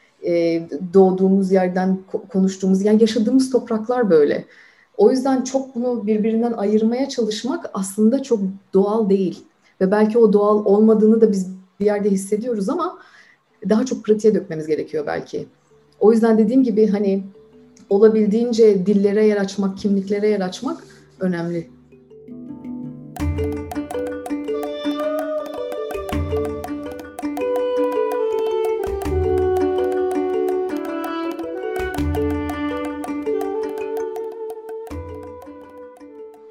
Doğduğumuz 0.93 1.51
yerden 1.51 1.99
konuştuğumuz, 2.29 2.81
yani 2.81 3.01
yaşadığımız 3.01 3.51
topraklar 3.51 4.09
böyle. 4.09 4.45
O 4.97 5.12
yüzden 5.12 5.41
çok 5.41 5.75
bunu 5.75 6.07
birbirinden 6.07 6.51
ayırmaya 6.53 7.10
çalışmak 7.10 7.69
aslında 7.73 8.23
çok 8.23 8.39
doğal 8.73 9.10
değil. 9.10 9.43
Ve 9.81 9.91
belki 9.91 10.17
o 10.17 10.33
doğal 10.33 10.65
olmadığını 10.65 11.21
da 11.21 11.31
biz 11.31 11.47
bir 11.79 11.86
yerde 11.86 12.10
hissediyoruz 12.10 12.69
ama 12.69 12.99
daha 13.69 13.86
çok 13.86 14.03
pratiğe 14.03 14.36
dökmemiz 14.36 14.67
gerekiyor 14.67 15.03
belki. 15.07 15.45
O 15.99 16.12
yüzden 16.12 16.38
dediğim 16.38 16.63
gibi 16.63 16.88
hani 16.88 17.23
olabildiğince 17.89 18.86
dillere 18.86 19.27
yer 19.27 19.38
açmak, 19.38 19.77
kimliklere 19.77 20.29
yer 20.29 20.41
açmak 20.41 20.83
önemli. 21.19 21.67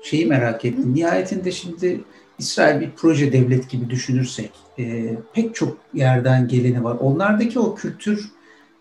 Şeyi 0.06 0.26
merak 0.26 0.64
ettim. 0.64 0.94
Nihayetinde 0.94 1.52
şimdi 1.52 2.00
İsrail 2.38 2.80
bir 2.80 2.90
proje 2.96 3.32
devlet 3.32 3.70
gibi 3.70 3.90
düşünürsek 3.90 4.50
e, 4.78 5.14
pek 5.32 5.54
çok 5.54 5.76
yerden 5.94 6.48
geleni 6.48 6.84
var. 6.84 6.96
Onlardaki 7.00 7.58
o 7.58 7.74
kültür 7.74 8.30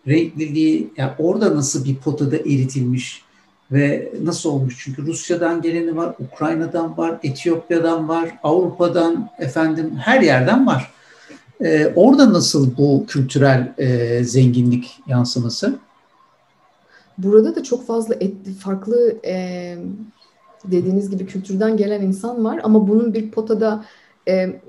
renkliliği 0.08 0.94
yani 0.98 1.12
orada 1.20 1.56
nasıl 1.56 1.86
bir 1.86 1.96
potada 1.96 2.38
eritilmiş 2.38 3.22
ve 3.72 4.12
nasıl 4.24 4.50
olmuş? 4.50 4.76
Çünkü 4.80 5.06
Rusya'dan 5.06 5.62
geleni 5.62 5.98
var, 5.98 6.16
Ukrayna'dan 6.20 6.98
var, 6.98 7.20
Etiyopya'dan 7.24 8.10
var, 8.10 8.30
Avrupa'dan 8.44 9.30
efendim 9.40 9.96
her 9.96 10.22
yerden 10.22 10.68
var. 10.68 10.92
E, 11.62 11.94
orada 11.96 12.34
nasıl 12.34 12.78
bu 12.78 13.06
kültürel 13.08 13.74
e, 13.78 14.24
zenginlik 14.24 15.00
yansıması? 15.08 15.80
Burada 17.18 17.56
da 17.56 17.64
çok 17.64 17.88
fazla 17.88 18.16
et, 18.16 18.34
farklı 18.60 19.18
e, 19.26 19.78
dediğiniz 20.72 21.10
gibi 21.10 21.26
kültürden 21.26 21.78
gelen 21.78 22.02
insan 22.02 22.46
var 22.46 22.60
ama 22.64 22.88
bunun 22.88 23.14
bir 23.14 23.32
potada 23.32 23.86
e, 24.28 24.60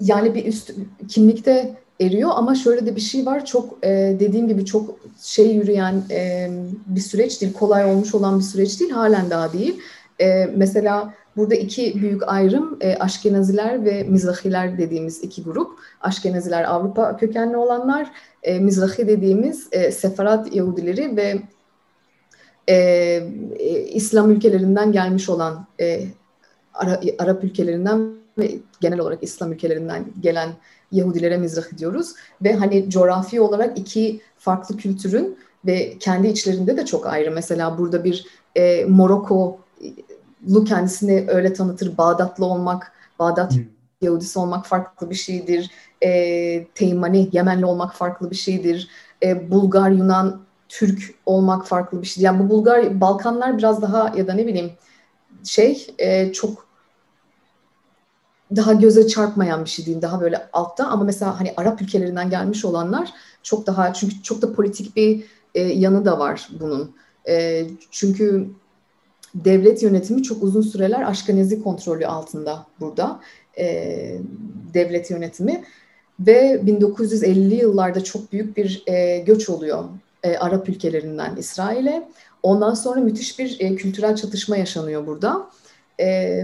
yani 0.00 0.34
bir 0.34 0.44
üst 0.44 0.70
kimlikte 1.08 1.74
eriyor 2.00 2.30
ama 2.34 2.54
şöyle 2.54 2.86
de 2.86 2.96
bir 2.96 3.00
şey 3.00 3.26
var 3.26 3.44
çok 3.44 3.78
e, 3.82 4.16
dediğim 4.20 4.48
gibi 4.48 4.64
çok 4.64 4.96
şey 5.22 5.54
yürüyen 5.54 6.02
e, 6.10 6.50
bir 6.86 7.00
süreç 7.00 7.40
değil 7.40 7.52
kolay 7.52 7.84
olmuş 7.84 8.14
olan 8.14 8.38
bir 8.38 8.44
süreç 8.44 8.80
değil 8.80 8.90
halen 8.90 9.30
daha 9.30 9.52
değil. 9.52 9.80
E, 10.20 10.46
mesela 10.56 11.14
burada 11.36 11.54
iki 11.54 12.02
büyük 12.02 12.28
ayrım 12.28 12.78
e, 12.80 12.96
Aşkenaziler 12.96 13.84
ve 13.84 14.02
Mizrahiler 14.02 14.78
dediğimiz 14.78 15.24
iki 15.24 15.42
grup. 15.42 15.70
Aşkenaziler 16.00 16.64
Avrupa 16.64 17.16
kökenli 17.16 17.56
olanlar, 17.56 18.10
e, 18.42 18.58
Mizrahi 18.58 19.08
dediğimiz 19.08 19.68
e, 19.72 19.90
Sefarat 19.90 20.54
Yahudileri 20.54 21.16
ve 21.16 21.42
e, 22.68 22.74
e, 23.58 23.80
İslam 23.80 24.30
ülkelerinden 24.30 24.92
gelmiş 24.92 25.28
olan 25.28 25.66
e, 25.80 26.04
Ara, 26.74 27.00
Arap 27.18 27.44
ülkelerinden 27.44 28.14
ve 28.38 28.50
genel 28.80 29.00
olarak 29.00 29.22
İslam 29.22 29.52
ülkelerinden 29.52 30.04
gelen 30.20 30.48
Yahudilere 30.92 31.36
mizrah 31.36 31.78
diyoruz 31.78 32.14
ve 32.42 32.54
hani 32.54 32.90
coğrafi 32.90 33.40
olarak 33.40 33.78
iki 33.78 34.20
farklı 34.38 34.76
kültürün 34.76 35.38
ve 35.66 35.98
kendi 35.98 36.28
içlerinde 36.28 36.76
de 36.76 36.84
çok 36.84 37.06
ayrı. 37.06 37.30
Mesela 37.30 37.78
burada 37.78 38.04
bir 38.04 38.26
e, 38.56 38.84
Morokolu 38.84 39.58
kendisini 40.66 41.24
öyle 41.28 41.52
tanıtır. 41.52 41.98
Bağdatlı 41.98 42.44
olmak, 42.44 42.92
Bağdat 43.18 43.54
hmm. 43.54 43.64
Yahudisi 44.02 44.38
olmak 44.38 44.66
farklı 44.66 45.10
bir 45.10 45.14
şeydir. 45.14 45.70
E, 46.02 46.66
Teymani, 46.74 47.28
Yemenli 47.32 47.66
olmak 47.66 47.94
farklı 47.94 48.30
bir 48.30 48.36
şeydir. 48.36 48.88
E, 49.22 49.50
Bulgar, 49.50 49.90
Yunan 49.90 50.40
Türk 50.74 51.14
olmak 51.26 51.66
farklı 51.66 52.02
bir 52.02 52.06
şey. 52.06 52.24
Yani 52.24 52.44
bu 52.44 52.48
Bulgar, 52.50 53.00
Balkanlar 53.00 53.58
biraz 53.58 53.82
daha 53.82 54.12
ya 54.16 54.26
da 54.26 54.32
ne 54.32 54.46
bileyim 54.46 54.72
şey 55.44 55.86
e, 55.98 56.32
çok 56.32 56.66
daha 58.56 58.72
göze 58.72 59.06
çarpmayan 59.06 59.64
bir 59.64 59.70
şey 59.70 59.84
diyeyim. 59.84 60.02
Daha 60.02 60.20
böyle 60.20 60.48
altta 60.52 60.86
ama 60.86 61.04
mesela 61.04 61.40
hani 61.40 61.54
Arap 61.56 61.82
ülkelerinden 61.82 62.30
gelmiş 62.30 62.64
olanlar 62.64 63.12
çok 63.42 63.66
daha 63.66 63.92
çünkü 63.92 64.22
çok 64.22 64.42
da 64.42 64.52
politik 64.52 64.96
bir 64.96 65.24
e, 65.54 65.60
yanı 65.60 66.04
da 66.04 66.18
var 66.18 66.48
bunun. 66.60 66.94
E, 67.28 67.66
çünkü 67.90 68.48
devlet 69.34 69.82
yönetimi 69.82 70.22
çok 70.22 70.42
uzun 70.42 70.62
süreler 70.62 71.10
Aşkenezi 71.10 71.62
kontrolü 71.62 72.06
altında 72.06 72.66
burada. 72.80 73.20
E, 73.58 74.18
devlet 74.74 75.10
yönetimi 75.10 75.64
ve 76.20 76.60
1950'li 76.66 77.54
yıllarda 77.54 78.04
çok 78.04 78.32
büyük 78.32 78.56
bir 78.56 78.82
e, 78.86 79.18
göç 79.18 79.48
oluyor 79.48 79.84
e, 80.24 80.36
Arap 80.36 80.68
ülkelerinden 80.68 81.36
İsrail'e. 81.36 82.08
Ondan 82.42 82.74
sonra 82.74 83.00
müthiş 83.00 83.38
bir 83.38 83.56
e, 83.60 83.76
kültürel 83.76 84.16
çatışma 84.16 84.56
yaşanıyor 84.56 85.06
burada. 85.06 85.50
E, 86.00 86.40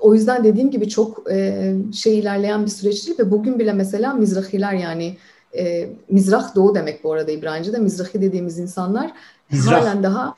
o 0.00 0.14
yüzden 0.14 0.44
dediğim 0.44 0.70
gibi 0.70 0.88
çok 0.88 1.32
e, 1.32 1.74
şey 1.94 2.18
ilerleyen 2.18 2.64
bir 2.64 2.70
süreç 2.70 3.06
değil 3.06 3.18
ve 3.18 3.30
bugün 3.30 3.58
bile 3.58 3.72
mesela 3.72 4.14
Mizrahiler 4.14 4.72
yani 4.72 5.16
e, 5.58 5.88
Mizrah 6.08 6.54
Doğu 6.54 6.74
demek 6.74 7.04
bu 7.04 7.12
arada 7.12 7.30
İbranice'de. 7.30 7.78
Mizrahi 7.78 8.22
dediğimiz 8.22 8.58
insanlar 8.58 9.12
Mizrah. 9.52 9.80
halen 9.80 10.02
daha 10.02 10.34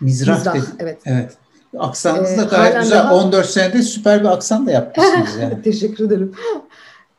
Mizrah, 0.00 0.54
Mizrah 0.54 0.66
evet. 0.78 0.98
Evet. 1.04 1.36
Aksanınız 1.78 2.38
da 2.38 2.42
ee, 2.42 2.46
gayet 2.46 2.80
güzel. 2.80 2.98
Daha... 2.98 3.14
14 3.14 3.46
senede 3.46 3.82
süper 3.82 4.20
bir 4.20 4.28
aksan 4.28 4.66
da 4.66 4.70
yapmışsınız 4.70 5.36
yani. 5.40 5.62
Teşekkür 5.64 6.04
ederim. 6.04 6.32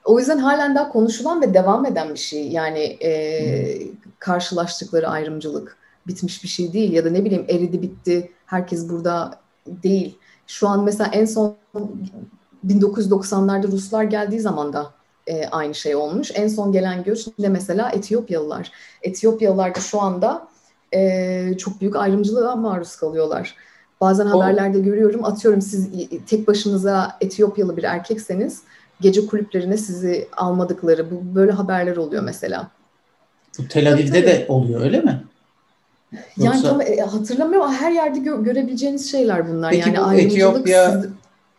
O 0.07 0.19
yüzden 0.19 0.37
halen 0.37 0.75
daha 0.75 0.89
konuşulan 0.89 1.41
ve 1.41 1.53
devam 1.53 1.85
eden 1.85 2.13
bir 2.13 2.19
şey. 2.19 2.47
Yani 2.47 2.79
e, 2.79 3.79
hmm. 3.79 3.91
karşılaştıkları 4.19 5.07
ayrımcılık 5.07 5.77
bitmiş 6.07 6.43
bir 6.43 6.47
şey 6.47 6.73
değil 6.73 6.91
ya 6.93 7.05
da 7.05 7.09
ne 7.09 7.25
bileyim 7.25 7.45
eridi 7.49 7.81
bitti 7.81 8.31
herkes 8.45 8.89
burada 8.89 9.39
değil. 9.67 10.17
Şu 10.47 10.67
an 10.67 10.83
mesela 10.83 11.09
en 11.13 11.25
son 11.25 11.55
1990'larda 12.67 13.71
Ruslar 13.71 14.03
geldiği 14.03 14.39
zaman 14.39 14.73
da 14.73 14.91
e, 15.27 15.47
aynı 15.47 15.75
şey 15.75 15.95
olmuş. 15.95 16.31
En 16.35 16.47
son 16.47 16.71
gelen 16.71 17.03
göç 17.03 17.27
de 17.39 17.49
mesela 17.49 17.89
Etiyopyalılar. 17.89 18.71
Etiyopyalılar 19.01 19.75
da 19.75 19.79
şu 19.79 20.01
anda 20.01 20.47
e, 20.93 21.57
çok 21.57 21.81
büyük 21.81 21.95
ayrımcılığa 21.95 22.55
maruz 22.55 22.95
kalıyorlar. 22.95 23.55
Bazen 24.01 24.25
o... 24.25 24.29
haberlerde 24.29 24.79
görüyorum 24.79 25.25
atıyorum 25.25 25.61
siz 25.61 25.89
tek 26.29 26.47
başınıza 26.47 27.17
Etiyopyalı 27.21 27.77
bir 27.77 27.83
erkekseniz 27.83 28.61
gece 29.01 29.25
kulüplerine 29.25 29.77
sizi 29.77 30.27
almadıkları 30.37 31.11
bu 31.11 31.35
böyle 31.35 31.51
haberler 31.51 31.97
oluyor 31.97 32.23
mesela. 32.23 32.71
Bu 33.59 33.67
Tel 33.67 33.93
Aviv'de 33.93 34.25
de 34.25 34.45
oluyor 34.47 34.81
öyle 34.81 35.01
mi? 35.01 35.23
Yani 36.37 36.55
Yoksa... 36.55 36.69
tam 36.69 36.81
e, 36.81 36.97
hatırlamıyorum 36.97 37.67
ama 37.67 37.77
her 37.77 37.91
yerde 37.91 38.19
gö- 38.19 38.43
görebileceğiniz 38.43 39.11
şeyler 39.11 39.49
bunlar. 39.49 39.71
Peki 39.71 39.89
yani 39.89 40.17
bu 40.17 40.21
Etiyopya 40.21 41.01
siz... 41.01 41.11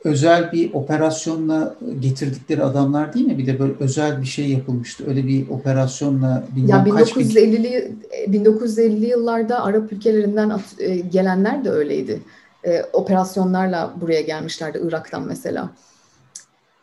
özel 0.05 0.53
bir 0.53 0.75
operasyonla 0.75 1.75
getirdikleri 2.01 2.65
adamlar 2.65 3.15
değil 3.15 3.27
mi? 3.27 3.39
Bir 3.39 3.47
de 3.47 3.59
böyle 3.59 3.73
özel 3.81 4.21
bir 4.23 4.27
şey 4.27 4.49
yapılmıştı. 4.49 5.05
Öyle 5.09 5.27
bir 5.27 5.49
operasyonla 5.49 6.45
ya 6.67 6.77
1950'li 6.77 7.93
bin... 8.29 8.45
1950'li 8.45 9.07
yıllarda 9.07 9.65
Arap 9.65 9.93
ülkelerinden 9.93 10.51
at, 10.51 10.65
e, 10.79 10.97
gelenler 10.97 11.65
de 11.65 11.71
öyleydi. 11.71 12.21
E, 12.65 12.83
operasyonlarla 12.93 13.93
buraya 14.01 14.21
gelmişlerdi 14.21 14.81
Irak'tan 14.85 15.27
mesela. 15.27 15.71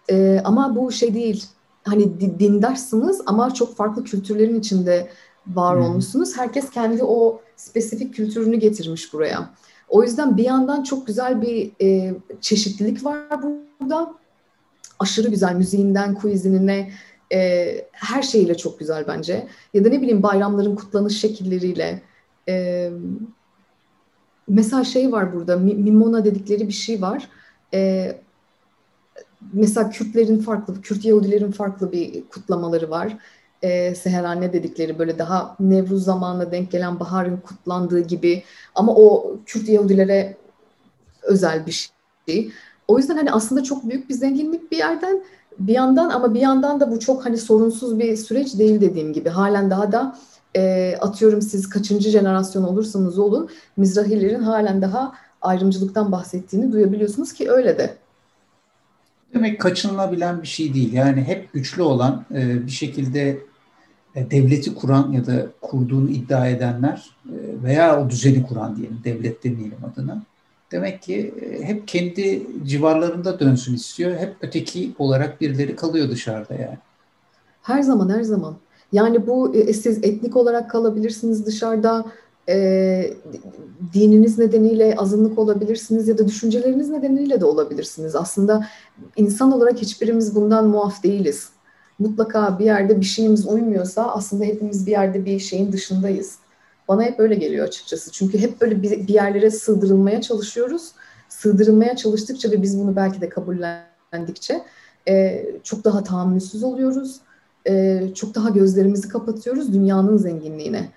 E, 0.10 0.42
ama 0.44 0.76
bu 0.76 0.92
şey 0.92 1.14
değil. 1.14 1.46
Hani 1.84 2.20
dindarsınız 2.40 3.22
ama 3.26 3.54
çok 3.54 3.76
farklı 3.76 4.04
kültürlerin 4.04 4.60
içinde 4.60 5.10
var 5.48 5.76
olmuşsunuz. 5.76 6.38
Herkes 6.38 6.70
kendi 6.70 7.04
o 7.04 7.42
spesifik 7.56 8.14
kültürünü 8.14 8.56
getirmiş 8.56 9.14
buraya. 9.14 9.50
O 9.90 10.04
yüzden 10.04 10.38
bir 10.38 10.44
yandan 10.44 10.84
çok 10.84 11.08
güzel 11.08 11.42
bir 11.42 11.72
e, 11.82 12.16
çeşitlilik 12.42 13.06
var 13.06 13.42
burada. 13.82 14.14
Aşırı 15.00 15.30
güzel 15.30 15.56
müziğinden, 15.56 16.16
kuizinine, 16.16 16.92
e, 17.34 17.68
her 17.92 18.22
şeyiyle 18.22 18.58
çok 18.58 18.80
güzel 18.80 19.06
bence. 19.08 19.48
Ya 19.74 19.86
da 19.86 19.90
ne 19.90 20.02
bileyim 20.02 20.24
bayramların 20.24 20.76
kutlanış 20.76 21.20
şekilleriyle. 21.20 22.02
E, 22.50 22.90
mesela 24.48 24.84
şey 24.84 25.12
var 25.12 25.34
burada, 25.34 25.58
Mimona 25.58 26.26
dedikleri 26.26 26.68
bir 26.68 26.74
şey 26.74 27.02
var. 27.02 27.30
E, 27.74 28.12
mesela 29.54 29.90
Kürtlerin 29.90 30.40
farklı, 30.40 30.82
Kürt 30.82 31.06
Yahudilerin 31.06 31.52
farklı 31.52 31.92
bir 31.92 32.24
kutlamaları 32.30 32.90
var. 32.90 33.18
e, 33.62 33.96
seherane 33.96 34.54
dedikleri 34.54 35.00
böyle 35.00 35.20
daha 35.20 35.56
Nevruz 35.60 36.04
zamanına 36.04 36.52
denk 36.52 36.72
gelen 36.72 37.00
baharın 37.00 37.38
kutlandığı 37.38 38.00
gibi 38.00 38.44
ama 38.76 38.96
o 38.96 39.36
Kürt 39.46 39.70
Yahudilere 39.70 40.38
özel 41.24 41.66
bir 41.66 41.92
şey. 42.28 42.52
O 42.88 42.98
yüzden 42.98 43.18
hani 43.18 43.32
aslında 43.32 43.64
çok 43.64 43.90
büyük 43.90 44.10
bir 44.10 44.14
zenginlik 44.14 44.72
bir 44.72 44.78
yerden 44.78 45.24
bir 45.60 45.74
yandan 45.74 46.10
ama 46.10 46.34
bir 46.34 46.40
yandan 46.40 46.80
da 46.80 46.92
bu 46.92 47.00
çok 47.00 47.26
hani 47.26 47.38
sorunsuz 47.38 48.00
bir 48.00 48.18
süreç 48.18 48.58
değil 48.60 48.82
dediğim 48.82 49.14
gibi. 49.14 49.30
Halen 49.30 49.70
daha 49.70 49.92
da 49.92 50.18
e, 50.56 50.96
atıyorum 51.02 51.42
siz 51.42 51.70
kaçıncı 51.70 52.10
jenerasyon 52.10 52.64
olursanız 52.64 53.20
olun 53.20 53.50
Mizrahilerin 53.78 54.42
halen 54.42 54.82
daha 54.82 55.14
ayrımcılıktan 55.42 56.12
bahsettiğini 56.12 56.72
duyabiliyorsunuz 56.72 57.34
ki 57.34 57.52
öyle 57.52 57.78
de. 57.78 57.98
Demek 59.36 59.62
kaçınılabilen 59.62 60.42
bir 60.42 60.48
şey 60.48 60.74
değil. 60.74 60.94
Yani 60.94 61.24
hep 61.24 61.54
güçlü 61.54 61.82
olan 61.82 62.26
e, 62.34 62.66
bir 62.66 62.72
şekilde 62.72 63.38
e, 64.16 64.32
devleti 64.32 64.76
kuran 64.76 65.12
ya 65.12 65.26
da 65.26 65.48
kurduğunu 65.62 66.10
iddia 66.10 66.48
edenler 66.48 67.18
e, 67.26 67.36
veya 67.64 68.02
o 68.02 68.10
düzeni 68.10 68.44
kuran 68.48 68.78
diyelim, 68.78 69.00
devlet 69.04 69.44
demeyelim 69.44 69.78
adına. 69.94 70.24
Demek 70.72 71.02
ki 71.02 71.34
hep 71.62 71.88
kendi 71.88 72.48
civarlarında 72.66 73.40
dönsün 73.40 73.76
istiyor. 73.76 74.18
Hep 74.18 74.36
öteki 74.42 74.94
olarak 75.00 75.42
birileri 75.42 75.76
kalıyor 75.76 76.10
dışarıda 76.10 76.54
yani. 76.54 76.78
Her 77.62 77.82
zaman 77.82 78.10
her 78.10 78.22
zaman. 78.22 78.56
Yani 78.92 79.28
bu 79.28 79.54
siz 79.74 79.98
etnik 79.98 80.36
olarak 80.36 80.70
kalabilirsiniz 80.70 81.46
dışarıda, 81.46 82.06
e, 82.50 83.14
dininiz 83.94 84.40
nedeniyle 84.40 84.96
azınlık 84.98 85.40
olabilirsiniz 85.40 86.08
ya 86.08 86.18
da 86.18 86.28
düşünceleriniz 86.28 86.90
nedeniyle 86.90 87.42
de 87.42 87.46
olabilirsiniz. 87.46 88.16
Aslında 88.16 88.68
insan 89.16 89.52
olarak 89.52 89.82
hiçbirimiz 89.82 90.36
bundan 90.36 90.68
muaf 90.68 91.04
değiliz 91.04 91.50
mutlaka 92.00 92.60
bir 92.60 92.66
yerde 92.66 93.00
bir 93.00 93.06
şeyimiz 93.06 93.48
uymuyorsa 93.48 94.12
aslında 94.12 94.44
hepimiz 94.44 94.86
bir 94.86 94.92
yerde 94.92 95.26
bir 95.26 95.40
şeyin 95.40 95.72
dışındayız. 95.72 96.36
Bana 96.88 97.04
hep 97.04 97.20
öyle 97.20 97.36
geliyor 97.36 97.68
açıkçası. 97.68 98.12
Çünkü 98.12 98.38
hep 98.38 98.62
böyle 98.62 98.82
bir, 98.82 99.08
yerlere 99.08 99.52
sığdırılmaya 99.52 100.22
çalışıyoruz. 100.22 100.92
Sığdırılmaya 101.30 101.96
çalıştıkça 101.96 102.52
ve 102.52 102.62
biz 102.62 102.80
bunu 102.80 102.96
belki 102.96 103.22
de 103.22 103.30
kabullendikçe 103.30 104.62
e, 105.08 105.46
çok 105.64 105.84
daha 105.84 106.04
tahammülsüz 106.04 106.64
oluyoruz. 106.64 107.20
E, 107.68 108.02
çok 108.16 108.36
daha 108.36 108.50
gözlerimizi 108.50 109.10
kapatıyoruz 109.10 109.74
dünyanın 109.74 110.18
zenginliğine. 110.18 110.90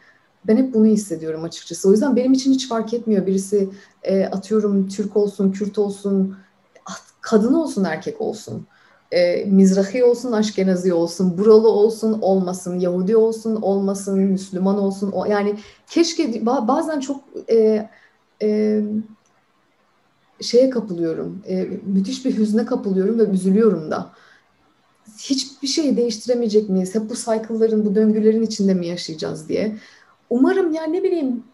Ben 0.44 0.56
hep 0.56 0.74
bunu 0.74 0.86
hissediyorum 0.86 1.44
açıkçası. 1.44 1.88
O 1.88 1.92
yüzden 1.92 2.16
benim 2.16 2.32
için 2.32 2.52
hiç 2.52 2.68
fark 2.68 2.94
etmiyor. 2.94 3.26
Birisi 3.26 3.70
e, 4.02 4.24
atıyorum 4.24 4.88
Türk 4.88 5.16
olsun, 5.16 5.52
Kürt 5.52 5.78
olsun, 5.78 6.36
kadın 7.20 7.54
olsun, 7.54 7.84
erkek 7.84 8.20
olsun 8.20 8.66
e, 9.12 9.44
Mizrahi 9.44 10.04
olsun, 10.04 10.32
Aşkenazi 10.32 10.92
olsun, 10.92 11.38
Buralı 11.38 11.68
olsun, 11.68 12.18
olmasın, 12.22 12.78
Yahudi 12.78 13.16
olsun, 13.16 13.56
olmasın, 13.56 14.18
Müslüman 14.18 14.78
olsun. 14.78 15.10
O, 15.12 15.24
yani 15.24 15.58
keşke 15.86 16.46
bazen 16.46 17.00
çok 17.00 17.24
e, 17.50 17.88
e, 18.42 18.80
şeye 20.40 20.70
kapılıyorum, 20.70 21.42
e, 21.48 21.68
müthiş 21.86 22.24
bir 22.24 22.38
hüzne 22.38 22.66
kapılıyorum 22.66 23.18
ve 23.18 23.24
üzülüyorum 23.24 23.90
da. 23.90 24.12
Hiçbir 25.18 25.68
şeyi 25.68 25.96
değiştiremeyecek 25.96 26.68
miyiz? 26.68 26.94
Hep 26.94 27.10
bu 27.10 27.14
cycle'ların, 27.14 27.84
bu 27.84 27.94
döngülerin 27.94 28.42
içinde 28.42 28.74
mi 28.74 28.86
yaşayacağız 28.86 29.48
diye. 29.48 29.76
Umarım 30.30 30.74
yani 30.74 30.92
ne 30.92 31.02
bileyim 31.02 31.44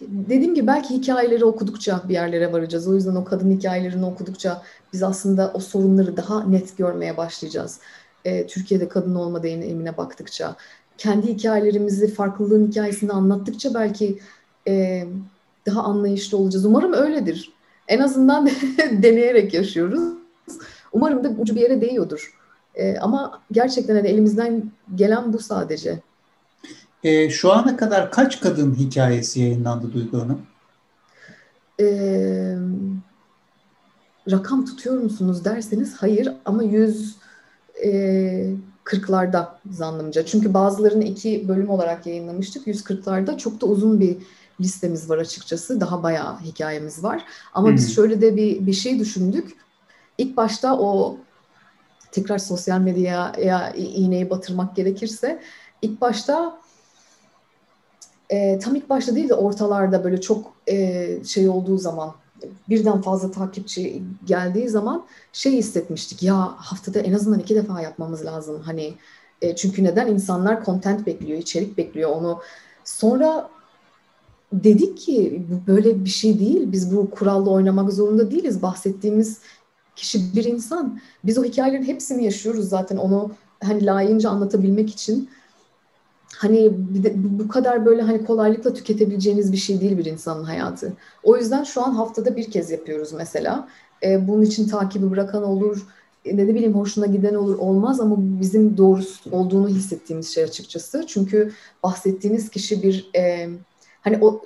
dediğim 0.00 0.54
gibi 0.54 0.66
belki 0.66 0.94
hikayeleri 0.94 1.44
okudukça 1.44 2.02
bir 2.08 2.14
yerlere 2.14 2.52
varacağız. 2.52 2.88
O 2.88 2.94
yüzden 2.94 3.14
o 3.14 3.24
kadın 3.24 3.50
hikayelerini 3.50 4.04
okudukça 4.04 4.62
biz 4.92 5.02
aslında 5.02 5.50
o 5.54 5.58
sorunları 5.58 6.16
daha 6.16 6.44
net 6.44 6.78
görmeye 6.78 7.16
başlayacağız. 7.16 7.80
E, 8.24 8.46
Türkiye'de 8.46 8.88
kadın 8.88 9.14
olma 9.14 9.42
deneyimine 9.42 9.96
baktıkça, 9.96 10.56
kendi 10.98 11.26
hikayelerimizi, 11.26 12.14
farklılığın 12.14 12.66
hikayesini 12.66 13.12
anlattıkça 13.12 13.74
belki 13.74 14.18
e, 14.68 15.04
daha 15.66 15.82
anlayışlı 15.82 16.38
olacağız. 16.38 16.64
Umarım 16.64 16.92
öyledir. 16.92 17.52
En 17.88 18.00
azından 18.00 18.50
deneyerek 18.78 19.54
yaşıyoruz. 19.54 20.12
Umarım 20.92 21.24
da 21.24 21.28
ucu 21.28 21.54
bir 21.54 21.60
yere 21.60 21.80
değiyordur. 21.80 22.34
E, 22.74 22.98
ama 22.98 23.42
gerçekten 23.52 23.94
hani 23.94 24.08
elimizden 24.08 24.70
gelen 24.94 25.32
bu 25.32 25.38
sadece. 25.38 26.00
E, 27.04 27.30
şu 27.30 27.52
ana 27.52 27.76
kadar 27.76 28.10
kaç 28.10 28.40
kadın 28.40 28.74
hikayesi 28.74 29.40
yayınlandı 29.40 29.92
Duygu 29.92 30.20
Hanım? 30.20 30.42
E, 31.80 31.86
rakam 34.30 34.64
tutuyor 34.64 34.98
musunuz 34.98 35.44
derseniz 35.44 35.96
hayır 35.96 36.32
ama 36.44 36.62
yüz 36.62 37.16
e, 37.84 38.54
kırklarda 38.84 39.58
zannımca. 39.70 40.26
Çünkü 40.26 40.54
bazılarını 40.54 41.04
iki 41.04 41.48
bölüm 41.48 41.70
olarak 41.70 42.06
yayınlamıştık. 42.06 42.66
140'larda 42.66 43.38
çok 43.38 43.60
da 43.60 43.66
uzun 43.66 44.00
bir 44.00 44.16
listemiz 44.60 45.10
var 45.10 45.18
açıkçası. 45.18 45.80
Daha 45.80 46.02
bayağı 46.02 46.40
hikayemiz 46.40 47.04
var. 47.04 47.24
Ama 47.54 47.68
Hı-hı. 47.68 47.76
biz 47.76 47.94
şöyle 47.94 48.20
de 48.20 48.36
bir, 48.36 48.66
bir 48.66 48.72
şey 48.72 48.98
düşündük. 48.98 49.56
İlk 50.18 50.36
başta 50.36 50.78
o 50.78 51.18
tekrar 52.12 52.38
sosyal 52.38 52.80
medyaya 52.80 53.72
iğneyi 53.76 54.30
batırmak 54.30 54.76
gerekirse 54.76 55.42
ilk 55.82 56.00
başta 56.00 56.60
e, 58.30 58.58
tam 58.58 58.74
ilk 58.74 58.90
başta 58.90 59.14
değil 59.14 59.28
de 59.28 59.34
ortalarda 59.34 60.04
böyle 60.04 60.20
çok 60.20 60.52
e, 60.68 61.08
şey 61.24 61.48
olduğu 61.48 61.78
zaman 61.78 62.14
birden 62.68 63.00
fazla 63.00 63.30
takipçi 63.30 64.02
geldiği 64.26 64.68
zaman 64.68 65.06
şey 65.32 65.52
hissetmiştik. 65.52 66.22
Ya 66.22 66.36
haftada 66.56 67.00
en 67.00 67.12
azından 67.12 67.38
iki 67.38 67.54
defa 67.54 67.80
yapmamız 67.80 68.24
lazım. 68.24 68.60
Hani 68.64 68.94
e, 69.42 69.56
çünkü 69.56 69.84
neden? 69.84 70.06
İnsanlar 70.06 70.64
content 70.64 71.06
bekliyor 71.06 71.38
içerik 71.38 71.78
bekliyor 71.78 72.10
onu. 72.10 72.40
Sonra 72.84 73.50
dedik 74.52 74.98
ki 74.98 75.46
bu 75.50 75.72
böyle 75.72 76.04
bir 76.04 76.10
şey 76.10 76.38
değil. 76.38 76.72
Biz 76.72 76.96
bu 76.96 77.10
kuralla 77.10 77.50
oynamak 77.50 77.92
zorunda 77.92 78.30
değiliz. 78.30 78.62
Bahsettiğimiz 78.62 79.38
kişi 79.96 80.36
bir 80.36 80.44
insan. 80.44 81.00
Biz 81.24 81.38
o 81.38 81.44
hikayelerin 81.44 81.84
hepsini 81.84 82.24
yaşıyoruz 82.24 82.68
zaten. 82.68 82.96
Onu 82.96 83.30
hani 83.62 83.86
layığınca 83.86 84.30
anlatabilmek 84.30 84.90
için 84.90 85.30
hani 86.36 86.70
bu 87.14 87.48
kadar 87.48 87.86
böyle 87.86 88.02
hani 88.02 88.24
kolaylıkla 88.24 88.74
tüketebileceğiniz 88.74 89.52
bir 89.52 89.56
şey 89.56 89.80
değil 89.80 89.98
bir 89.98 90.04
insanın 90.04 90.44
hayatı. 90.44 90.92
O 91.22 91.36
yüzden 91.36 91.64
şu 91.64 91.86
an 91.86 91.92
haftada 91.92 92.36
bir 92.36 92.50
kez 92.50 92.70
yapıyoruz 92.70 93.12
mesela. 93.12 93.68
E, 94.02 94.28
bunun 94.28 94.42
için 94.42 94.68
takibi 94.68 95.10
bırakan 95.10 95.42
olur, 95.42 95.86
e, 96.24 96.36
ne 96.36 96.48
de 96.48 96.54
bileyim 96.54 96.74
hoşuna 96.74 97.06
giden 97.06 97.34
olur 97.34 97.58
olmaz 97.58 98.00
ama 98.00 98.16
bizim 98.18 98.76
doğrusu 98.76 99.30
olduğunu 99.30 99.68
hissettiğimiz 99.68 100.34
şey 100.34 100.44
açıkçası. 100.44 101.04
Çünkü 101.06 101.52
bahsettiğiniz 101.82 102.50
kişi 102.50 102.82
bir 102.82 103.10
e, 103.16 103.48
hani 104.00 104.18
o 104.20 104.42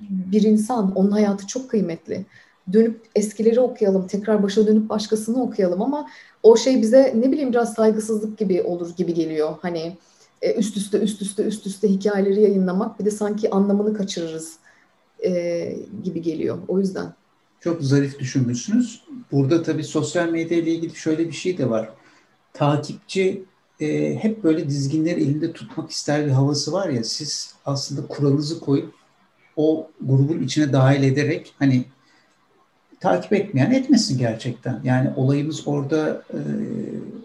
bir 0.00 0.42
insan, 0.42 0.92
onun 0.96 1.10
hayatı 1.10 1.46
çok 1.46 1.70
kıymetli. 1.70 2.26
Dönüp 2.72 3.00
eskileri 3.14 3.60
okuyalım, 3.60 4.06
tekrar 4.06 4.42
başa 4.42 4.66
dönüp 4.66 4.88
başkasını 4.88 5.42
okuyalım 5.42 5.82
ama 5.82 6.06
o 6.42 6.56
şey 6.56 6.82
bize 6.82 7.14
ne 7.16 7.32
bileyim 7.32 7.50
biraz 7.50 7.74
saygısızlık 7.74 8.38
gibi 8.38 8.62
olur 8.62 8.96
gibi 8.96 9.14
geliyor. 9.14 9.54
Hani 9.62 9.96
e, 10.42 10.54
üst 10.54 10.76
üste 10.76 10.98
üst 10.98 11.22
üste 11.22 11.42
üst 11.42 11.66
üste 11.66 11.88
hikayeleri 11.88 12.42
yayınlamak 12.42 13.00
bir 13.00 13.04
de 13.04 13.10
sanki 13.10 13.50
anlamını 13.50 13.94
kaçırırız 13.94 14.56
e, 15.24 15.76
gibi 16.04 16.22
geliyor. 16.22 16.58
O 16.68 16.78
yüzden. 16.78 17.14
Çok 17.60 17.82
zarif 17.82 18.18
düşünmüşsünüz. 18.18 19.02
Burada 19.32 19.62
tabii 19.62 19.84
sosyal 19.84 20.28
medya 20.28 20.58
ile 20.58 20.70
ilgili 20.70 20.94
şöyle 20.94 21.28
bir 21.28 21.32
şey 21.32 21.58
de 21.58 21.70
var. 21.70 21.90
Takipçi 22.52 23.44
e, 23.80 24.14
hep 24.14 24.44
böyle 24.44 24.68
dizginleri 24.68 25.22
elinde 25.22 25.52
tutmak 25.52 25.90
ister 25.90 26.26
bir 26.26 26.30
havası 26.30 26.72
var 26.72 26.88
ya. 26.88 27.04
Siz 27.04 27.54
aslında 27.64 28.06
kuralınızı 28.06 28.60
koyup 28.60 28.94
o 29.56 29.90
grubun 30.00 30.42
içine 30.42 30.72
dahil 30.72 31.02
ederek 31.02 31.54
hani 31.58 31.84
takip 33.00 33.32
etmeyen 33.32 33.70
etmesin 33.70 34.18
gerçekten. 34.18 34.80
Yani 34.84 35.10
olayımız 35.16 35.68
orada 35.68 36.22
e, 36.30 36.38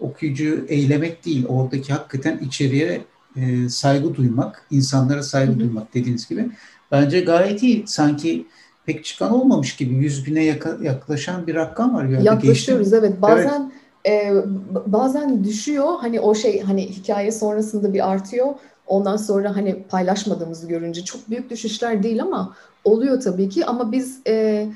okuyucu 0.00 0.64
eylemek 0.68 1.26
değil. 1.26 1.46
Oradaki 1.48 1.92
hakikaten 1.92 2.38
içeriye 2.38 3.00
e, 3.36 3.68
saygı 3.68 4.14
duymak, 4.14 4.66
insanlara 4.70 5.22
saygı 5.22 5.52
Hı-hı. 5.52 5.60
duymak 5.60 5.94
dediğiniz 5.94 6.28
gibi. 6.28 6.48
Bence 6.92 7.20
gayet 7.20 7.62
iyi. 7.62 7.84
Sanki 7.86 8.46
pek 8.86 9.04
çıkan 9.04 9.32
olmamış 9.32 9.76
gibi. 9.76 9.94
Yüz 9.94 10.26
bine 10.26 10.44
yaka, 10.44 10.76
yaklaşan 10.82 11.46
bir 11.46 11.54
rakam 11.54 11.94
var. 11.94 12.04
Yaklaşıyoruz 12.04 12.92
evet. 12.92 13.22
Bazen 13.22 13.72
evet. 14.04 14.36
E, 14.36 14.44
bazen 14.86 15.44
düşüyor. 15.44 15.86
Hani 16.00 16.20
o 16.20 16.34
şey 16.34 16.60
hani 16.60 16.90
hikaye 16.90 17.32
sonrasında 17.32 17.94
bir 17.94 18.10
artıyor. 18.10 18.46
Ondan 18.86 19.16
sonra 19.16 19.56
hani 19.56 19.82
paylaşmadığımızı 19.82 20.68
görünce 20.68 21.04
çok 21.04 21.30
büyük 21.30 21.50
düşüşler 21.50 22.02
değil 22.02 22.22
ama 22.22 22.54
oluyor 22.84 23.20
tabii 23.20 23.48
ki. 23.48 23.66
Ama 23.66 23.92
biz 23.92 24.20
e, 24.26 24.66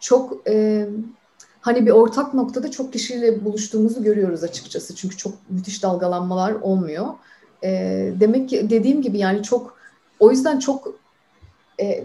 çok 0.00 0.48
e, 0.48 0.86
hani 1.60 1.86
bir 1.86 1.90
ortak 1.90 2.34
noktada 2.34 2.70
çok 2.70 2.92
kişiyle 2.92 3.44
buluştuğumuzu 3.44 4.02
görüyoruz 4.02 4.44
açıkçası. 4.44 4.94
Çünkü 4.94 5.16
çok 5.16 5.32
müthiş 5.50 5.82
dalgalanmalar 5.82 6.52
olmuyor. 6.52 7.06
E, 7.64 7.70
demek 8.20 8.48
ki 8.48 8.70
dediğim 8.70 9.02
gibi 9.02 9.18
yani 9.18 9.42
çok 9.42 9.76
o 10.20 10.30
yüzden 10.30 10.58
çok 10.58 10.94
e, 11.80 12.04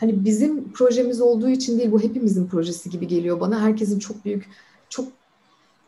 hani 0.00 0.24
bizim 0.24 0.72
projemiz 0.72 1.20
olduğu 1.20 1.48
için 1.48 1.78
değil 1.78 1.92
bu 1.92 2.02
hepimizin 2.02 2.46
projesi 2.46 2.90
gibi 2.90 3.06
geliyor 3.08 3.40
bana. 3.40 3.60
Herkesin 3.60 3.98
çok 3.98 4.24
büyük, 4.24 4.48
çok 4.88 5.08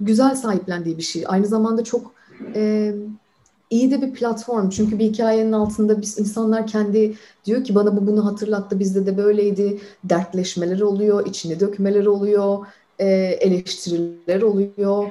güzel 0.01 0.35
sahiplendiği 0.35 0.99
bir 0.99 1.03
şey. 1.03 1.25
Aynı 1.27 1.47
zamanda 1.47 1.85
çok 1.85 2.13
e, 2.55 2.95
iyi 3.71 3.91
de 3.91 4.03
bir 4.03 4.13
platform. 4.13 4.69
Çünkü 4.69 4.99
bir 4.99 5.05
hikayenin 5.05 5.53
altında 5.53 6.01
biz 6.01 6.19
insanlar 6.19 6.67
kendi 6.67 7.15
diyor 7.45 7.65
ki 7.65 7.75
bana 7.75 7.97
bu 7.97 8.07
bunu 8.07 8.27
hatırlattı 8.27 8.79
bizde 8.79 9.07
de 9.07 9.17
böyleydi. 9.17 9.81
Dertleşmeler 10.05 10.81
oluyor, 10.81 11.27
içini 11.27 11.61
dökmeler 11.61 12.07
oluyor, 12.07 12.67
e, 12.99 13.07
eleştiriler 13.41 14.43
oluyor. 14.43 15.11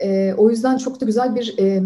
E, 0.00 0.34
o 0.34 0.50
yüzden 0.50 0.76
çok 0.76 1.00
da 1.00 1.06
güzel 1.06 1.34
bir 1.34 1.58
e, 1.58 1.82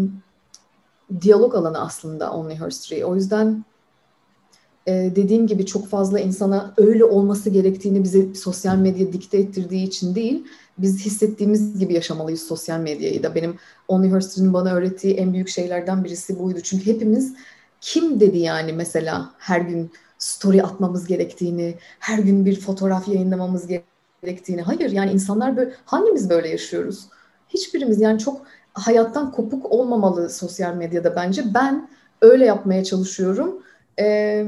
diyalog 1.21 1.55
alanı 1.55 1.81
aslında 1.81 2.33
Only 2.33 2.55
Herstory. 2.55 3.05
O 3.05 3.15
yüzden 3.15 3.65
e, 4.89 5.15
dediğim 5.15 5.47
gibi 5.47 5.65
çok 5.65 5.87
fazla 5.87 6.19
insana 6.19 6.73
öyle 6.77 7.03
olması 7.03 7.49
gerektiğini 7.49 8.03
bize 8.03 8.35
sosyal 8.35 8.77
medya 8.77 9.13
dikte 9.13 9.37
ettirdiği 9.37 9.87
için 9.87 10.15
değil, 10.15 10.43
biz 10.77 11.05
hissettiğimiz 11.05 11.79
gibi 11.79 11.93
yaşamalıyız 11.93 12.41
sosyal 12.41 12.79
medyayı 12.79 13.23
da. 13.23 13.35
Benim 13.35 13.55
Only 13.87 14.11
Herstory'nin 14.11 14.53
bana 14.53 14.73
öğrettiği 14.73 15.13
en 15.13 15.33
büyük 15.33 15.49
şeylerden 15.49 16.03
birisi 16.03 16.39
buydu. 16.39 16.59
Çünkü 16.63 16.85
hepimiz 16.85 17.33
kim 17.81 18.19
dedi 18.19 18.37
yani 18.37 18.73
mesela 18.73 19.29
her 19.37 19.61
gün 19.61 19.91
story 20.17 20.63
atmamız 20.63 21.07
gerektiğini, 21.07 21.75
her 21.99 22.19
gün 22.19 22.45
bir 22.45 22.59
fotoğraf 22.59 23.07
yayınlamamız 23.07 23.67
gerektiğini. 23.67 24.61
Hayır 24.61 24.91
yani 24.91 25.11
insanlar 25.11 25.57
böyle, 25.57 25.71
hangimiz 25.85 26.29
böyle 26.29 26.49
yaşıyoruz? 26.49 27.05
Hiçbirimiz 27.49 28.01
yani 28.01 28.19
çok 28.19 28.41
hayattan 28.73 29.31
kopuk 29.31 29.71
olmamalı 29.71 30.29
sosyal 30.29 30.73
medyada 30.73 31.15
bence. 31.15 31.43
Ben 31.53 31.89
öyle 32.21 32.45
yapmaya 32.45 32.83
çalışıyorum. 32.83 33.63
Ee, 33.99 34.45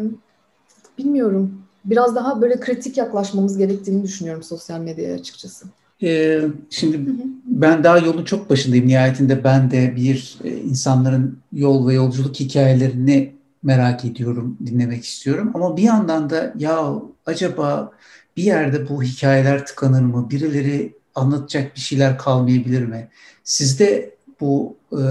bilmiyorum. 1.04 1.62
Biraz 1.86 2.16
daha 2.16 2.42
böyle 2.42 2.60
kritik 2.60 2.98
yaklaşmamız 2.98 3.58
gerektiğini 3.58 4.04
düşünüyorum 4.04 4.44
sosyal 4.44 4.80
medyaya 4.80 5.16
açıkçası. 5.16 5.66
Ee, 6.04 6.42
şimdi 6.70 6.98
hı 6.98 7.02
hı. 7.02 7.24
ben 7.46 7.84
daha 7.84 7.98
yolun 7.98 8.24
çok 8.24 8.50
başındayım. 8.50 8.88
Nihayetinde 8.88 9.44
ben 9.44 9.72
de 9.72 9.96
bir 9.96 10.38
e, 10.44 10.58
insanların 10.58 11.40
yol 11.54 11.88
ve 11.88 11.94
yolculuk 11.94 12.36
hikayelerini 12.36 13.34
merak 13.64 14.06
ediyorum, 14.06 14.58
dinlemek 14.66 15.06
istiyorum. 15.06 15.52
Ama 15.54 15.78
bir 15.78 15.84
yandan 15.84 16.30
da 16.30 16.54
ya 16.58 16.94
acaba 17.26 17.92
bir 18.38 18.44
yerde 18.44 18.90
bu 18.90 19.04
hikayeler 19.04 19.66
tıkanır 19.66 20.02
mı? 20.02 20.30
Birileri 20.30 20.94
anlatacak 21.16 21.76
bir 21.76 21.82
şeyler 21.82 22.18
kalmayabilir 22.18 22.86
mi? 22.86 23.08
Sizde 23.44 24.16
bu 24.42 24.76
e, 24.92 25.02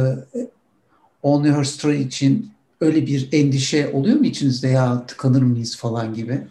Only 1.23 1.53
Her 1.53 1.65
Story 1.65 2.03
için 2.03 2.51
öyle 2.81 3.07
bir 3.07 3.29
endişe 3.33 3.93
oluyor 3.93 4.17
mu 4.17 4.27
içinizde 4.27 4.69
ya 4.69 5.07
tıkanır 5.07 5.43
mıyız 5.43 5.77
falan 5.77 6.15
gibi? 6.15 6.47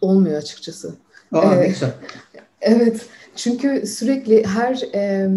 Olmuyor 0.00 0.38
açıkçası. 0.38 0.94
Aa, 1.32 1.54
ee, 1.54 1.68
güzel. 1.68 1.94
Evet 2.60 3.06
çünkü 3.36 3.86
sürekli 3.86 4.46
her 4.46 4.82
e, 4.94 5.30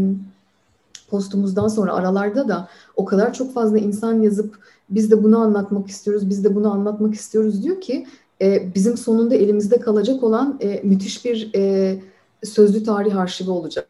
postumuzdan 1.09 1.67
sonra 1.67 1.93
aralarda 1.93 2.47
da 2.47 2.69
o 2.95 3.05
kadar 3.05 3.33
çok 3.33 3.53
fazla 3.53 3.77
insan 3.77 4.21
yazıp 4.21 4.59
biz 4.89 5.11
de 5.11 5.23
bunu 5.23 5.39
anlatmak 5.39 5.87
istiyoruz, 5.87 6.29
biz 6.29 6.43
de 6.43 6.55
bunu 6.55 6.71
anlatmak 6.71 7.13
istiyoruz 7.13 7.63
diyor 7.63 7.81
ki 7.81 8.07
e, 8.41 8.75
bizim 8.75 8.97
sonunda 8.97 9.35
elimizde 9.35 9.79
kalacak 9.79 10.23
olan 10.23 10.59
e, 10.61 10.81
müthiş 10.83 11.25
bir 11.25 11.51
e, 11.55 11.95
sözlü 12.43 12.83
tarih 12.83 13.17
arşivi 13.17 13.49
olacak. 13.49 13.87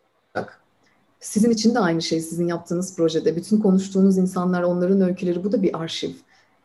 Sizin 1.20 1.50
için 1.50 1.76
de 1.76 1.80
aynı 1.80 2.02
şey 2.02 2.22
sizin 2.22 2.48
yaptığınız 2.48 2.96
projede. 2.96 3.36
Bütün 3.36 3.60
konuştuğunuz 3.60 4.18
insanlar, 4.18 4.64
onların 4.64 5.02
öyküleri 5.02 5.44
bu 5.44 5.52
da 5.52 5.62
bir 5.62 5.82
arşiv. 5.82 6.12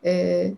E, 0.05 0.53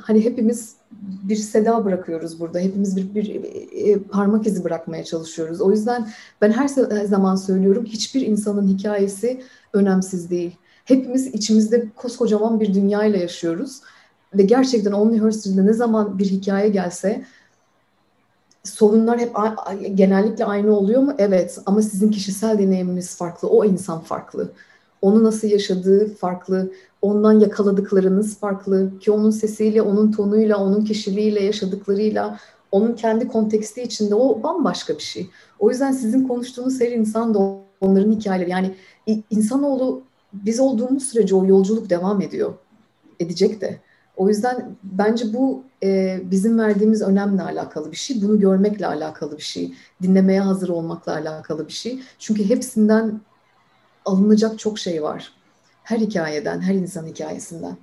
hani 0.00 0.24
hepimiz 0.24 0.74
bir 1.22 1.36
seda 1.36 1.84
bırakıyoruz 1.84 2.40
burada. 2.40 2.58
Hepimiz 2.58 2.96
bir, 2.96 3.14
bir, 3.14 3.42
bir 3.42 3.94
e, 3.94 3.98
parmak 3.98 4.46
izi 4.46 4.64
bırakmaya 4.64 5.04
çalışıyoruz. 5.04 5.60
O 5.60 5.70
yüzden 5.70 6.08
ben 6.40 6.52
her 6.52 6.68
zaman 7.06 7.36
söylüyorum 7.36 7.84
hiçbir 7.84 8.20
insanın 8.20 8.68
hikayesi 8.68 9.42
önemsiz 9.72 10.30
değil. 10.30 10.56
Hepimiz 10.84 11.26
içimizde 11.26 11.88
koskocaman 11.96 12.60
bir 12.60 12.74
dünyayla 12.74 13.18
yaşıyoruz. 13.18 13.80
Ve 14.34 14.42
gerçekten 14.42 14.92
Only 14.92 15.20
Herstory'de 15.20 15.66
ne 15.66 15.72
zaman 15.72 16.18
bir 16.18 16.24
hikaye 16.24 16.68
gelse 16.68 17.24
sorunlar 18.66 19.18
hep 19.18 19.32
genellikle 19.94 20.44
aynı 20.44 20.76
oluyor 20.76 21.02
mu? 21.02 21.14
Evet 21.18 21.58
ama 21.66 21.82
sizin 21.82 22.10
kişisel 22.10 22.58
deneyiminiz 22.58 23.16
farklı. 23.16 23.48
O 23.48 23.64
insan 23.64 24.00
farklı. 24.00 24.52
Onu 25.02 25.24
nasıl 25.24 25.48
yaşadığı 25.48 26.14
farklı 26.14 26.72
ondan 27.02 27.40
yakaladıklarınız 27.40 28.38
farklı 28.38 28.98
ki 28.98 29.10
onun 29.10 29.30
sesiyle, 29.30 29.82
onun 29.82 30.12
tonuyla, 30.12 30.56
onun 30.56 30.84
kişiliğiyle, 30.84 31.44
yaşadıklarıyla, 31.44 32.38
onun 32.72 32.92
kendi 32.92 33.28
konteksti 33.28 33.82
içinde 33.82 34.14
o 34.14 34.42
bambaşka 34.42 34.94
bir 34.94 35.02
şey. 35.02 35.30
O 35.58 35.70
yüzden 35.70 35.92
sizin 35.92 36.28
konuştuğunuz 36.28 36.80
her 36.80 36.92
insan 36.92 37.34
da 37.34 37.38
onların 37.80 38.12
hikayeleri. 38.12 38.50
Yani 38.50 38.74
insanoğlu 39.30 40.02
biz 40.32 40.60
olduğumuz 40.60 41.02
sürece 41.02 41.34
o 41.34 41.46
yolculuk 41.46 41.90
devam 41.90 42.22
ediyor. 42.22 42.54
Edecek 43.20 43.60
de. 43.60 43.80
O 44.16 44.28
yüzden 44.28 44.76
bence 44.82 45.32
bu 45.32 45.64
e, 45.82 46.20
bizim 46.24 46.58
verdiğimiz 46.58 47.02
önemle 47.02 47.42
alakalı 47.42 47.90
bir 47.90 47.96
şey. 47.96 48.22
Bunu 48.22 48.40
görmekle 48.40 48.86
alakalı 48.86 49.36
bir 49.36 49.42
şey. 49.42 49.74
Dinlemeye 50.02 50.40
hazır 50.40 50.68
olmakla 50.68 51.12
alakalı 51.12 51.68
bir 51.68 51.72
şey. 51.72 52.00
Çünkü 52.18 52.48
hepsinden 52.48 53.20
alınacak 54.04 54.58
çok 54.58 54.78
şey 54.78 55.02
var. 55.02 55.32
Her 55.82 55.98
hikayeden, 55.98 56.60
her 56.60 56.74
insan 56.74 57.06
hikayesinden. 57.06 57.76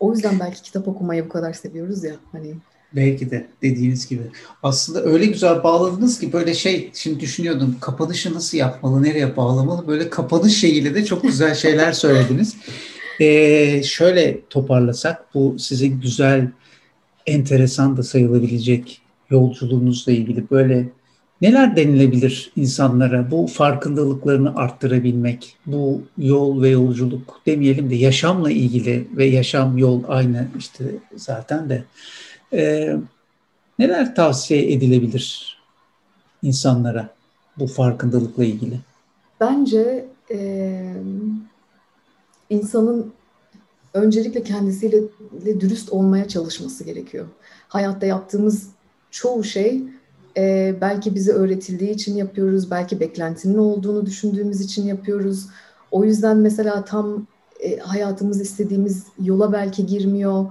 O 0.00 0.12
yüzden 0.12 0.40
belki 0.40 0.62
kitap 0.62 0.88
okumayı 0.88 1.24
bu 1.24 1.28
kadar 1.28 1.52
seviyoruz 1.52 2.04
ya. 2.04 2.14
Hani 2.32 2.54
Belki 2.96 3.30
de 3.30 3.46
dediğiniz 3.62 4.08
gibi. 4.08 4.22
Aslında 4.62 5.02
öyle 5.02 5.26
güzel 5.26 5.62
bağladınız 5.62 6.20
ki 6.20 6.32
böyle 6.32 6.54
şey 6.54 6.90
şimdi 6.94 7.20
düşünüyordum 7.20 7.76
kapanışı 7.80 8.34
nasıl 8.34 8.58
yapmalı, 8.58 9.02
nereye 9.02 9.36
bağlamalı 9.36 9.86
böyle 9.86 10.10
kapanış 10.10 10.60
şeyiyle 10.60 10.94
de 10.94 11.04
çok 11.04 11.22
güzel 11.22 11.54
şeyler 11.54 11.92
söylediniz. 11.92 12.56
Ee, 13.20 13.82
şöyle 13.82 14.40
toparlasak 14.50 15.34
bu 15.34 15.58
sizin 15.58 16.00
güzel, 16.00 16.48
enteresan 17.26 17.96
da 17.96 18.02
sayılabilecek 18.02 19.02
yolculuğunuzla 19.30 20.12
ilgili 20.12 20.50
böyle 20.50 20.88
Neler 21.40 21.76
denilebilir 21.76 22.52
insanlara 22.56 23.30
bu 23.30 23.46
farkındalıklarını 23.46 24.56
arttırabilmek, 24.56 25.56
bu 25.66 26.02
yol 26.18 26.62
ve 26.62 26.68
yolculuk 26.68 27.40
demeyelim 27.46 27.90
de 27.90 27.94
yaşamla 27.94 28.50
ilgili 28.50 29.08
ve 29.16 29.24
yaşam 29.24 29.78
yol 29.78 30.02
aynı 30.08 30.48
işte 30.58 30.84
zaten 31.16 31.68
de 31.68 31.84
e, 32.52 32.92
neler 33.78 34.14
tavsiye 34.14 34.72
edilebilir 34.72 35.58
insanlara 36.42 37.08
bu 37.58 37.66
farkındalıkla 37.66 38.44
ilgili? 38.44 38.80
Bence 39.40 40.04
e, 40.30 40.38
insanın 42.50 43.12
öncelikle 43.94 44.42
kendisiyle 44.42 44.98
dürüst 45.60 45.92
olmaya 45.92 46.28
çalışması 46.28 46.84
gerekiyor. 46.84 47.26
Hayatta 47.68 48.06
yaptığımız 48.06 48.68
çoğu 49.10 49.44
şey 49.44 49.82
e, 50.36 50.74
belki 50.80 51.14
bize 51.14 51.32
öğretildiği 51.32 51.90
için 51.90 52.16
yapıyoruz, 52.16 52.70
belki 52.70 53.00
beklentinin 53.00 53.58
olduğunu 53.58 54.06
düşündüğümüz 54.06 54.60
için 54.60 54.86
yapıyoruz. 54.86 55.46
O 55.90 56.04
yüzden 56.04 56.36
mesela 56.36 56.84
tam 56.84 57.26
e, 57.60 57.78
hayatımız 57.78 58.40
istediğimiz 58.40 59.06
yola 59.22 59.52
belki 59.52 59.86
girmiyor. 59.86 60.46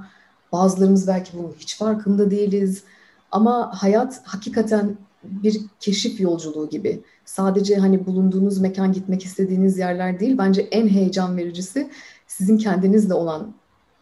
Bazılarımız 0.51 1.07
belki 1.07 1.37
bunun 1.37 1.53
hiç 1.59 1.77
farkında 1.77 2.31
değiliz. 2.31 2.83
Ama 3.31 3.71
hayat 3.75 4.21
hakikaten 4.23 4.97
bir 5.23 5.61
keşif 5.79 6.19
yolculuğu 6.19 6.69
gibi. 6.69 7.01
Sadece 7.25 7.75
hani 7.75 8.05
bulunduğunuz 8.05 8.59
mekan 8.59 8.93
gitmek 8.93 9.25
istediğiniz 9.25 9.77
yerler 9.77 10.19
değil. 10.19 10.37
Bence 10.37 10.61
en 10.61 10.87
heyecan 10.87 11.37
vericisi 11.37 11.89
sizin 12.27 12.57
kendinizle 12.57 13.13
olan 13.13 13.53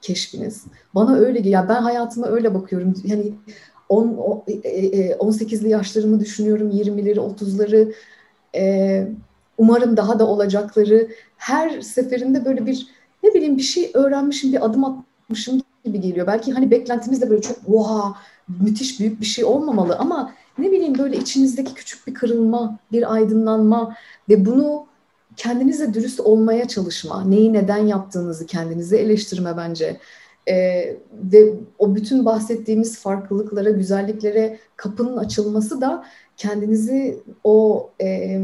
keşfiniz. 0.02 0.64
Bana 0.96 1.16
öyle. 1.16 1.50
Yani 1.50 1.70
ben 1.70 1.82
hayatıma 1.82 2.28
öyle 2.28 2.54
bakıyorum. 2.54 2.94
Yani 3.04 3.34
10, 3.90 4.08
18'li 5.20 5.66
e, 5.66 5.68
e, 5.68 5.72
yaşlarımı 5.72 6.20
düşünüyorum, 6.20 6.70
20'leri, 6.70 7.20
30'ları. 7.20 7.94
E, 8.56 9.08
umarım 9.58 9.98
daha 9.98 10.20
da 10.20 10.28
olacakları. 10.28 11.08
Her 11.38 11.82
seferinde 11.82 12.46
böyle 12.46 12.66
bir 12.66 12.88
ne 13.24 13.34
bileyim 13.34 13.58
bir 13.58 13.64
şey 13.64 13.92
öğrenmişim, 13.94 14.54
bir 14.54 14.66
adım 14.66 14.84
atmışım 14.84 15.62
gibi 15.86 16.02
geliyor. 16.02 16.28
Belki 16.28 16.54
hani 16.54 16.72
beklentimiz 16.72 17.22
de 17.22 17.30
böyle 17.30 17.42
çok 17.42 17.58
wow, 17.58 18.20
müthiş 18.60 19.00
büyük 19.00 19.22
bir 19.22 19.26
şey 19.26 19.46
olmamalı 19.46 19.96
ama 19.96 20.34
ne 20.58 20.72
bileyim 20.72 20.98
böyle 20.98 21.18
içinizdeki 21.18 21.74
küçük 21.74 22.08
bir 22.08 22.14
kırılma, 22.14 22.80
bir 22.92 23.14
aydınlanma 23.14 23.96
ve 24.30 24.46
bunu 24.46 24.86
kendinize 25.36 25.94
dürüst 25.94 26.20
olmaya 26.20 26.68
çalışma. 26.68 27.24
Neyi 27.26 27.54
neden 27.54 27.88
yaptığınızı 27.88 28.46
kendinizi 28.46 28.98
eleştirme 28.98 29.58
bence. 29.58 30.00
E, 30.50 30.56
ve 31.14 31.54
o 31.80 31.96
bütün 31.96 32.26
bahsettiğimiz 32.26 33.00
farklılıklara, 33.00 33.70
güzelliklere 33.70 34.60
kapının 34.76 35.18
açılması 35.18 35.82
da 35.82 36.06
kendinizi 36.38 37.20
o 37.44 37.90
e, 38.02 38.42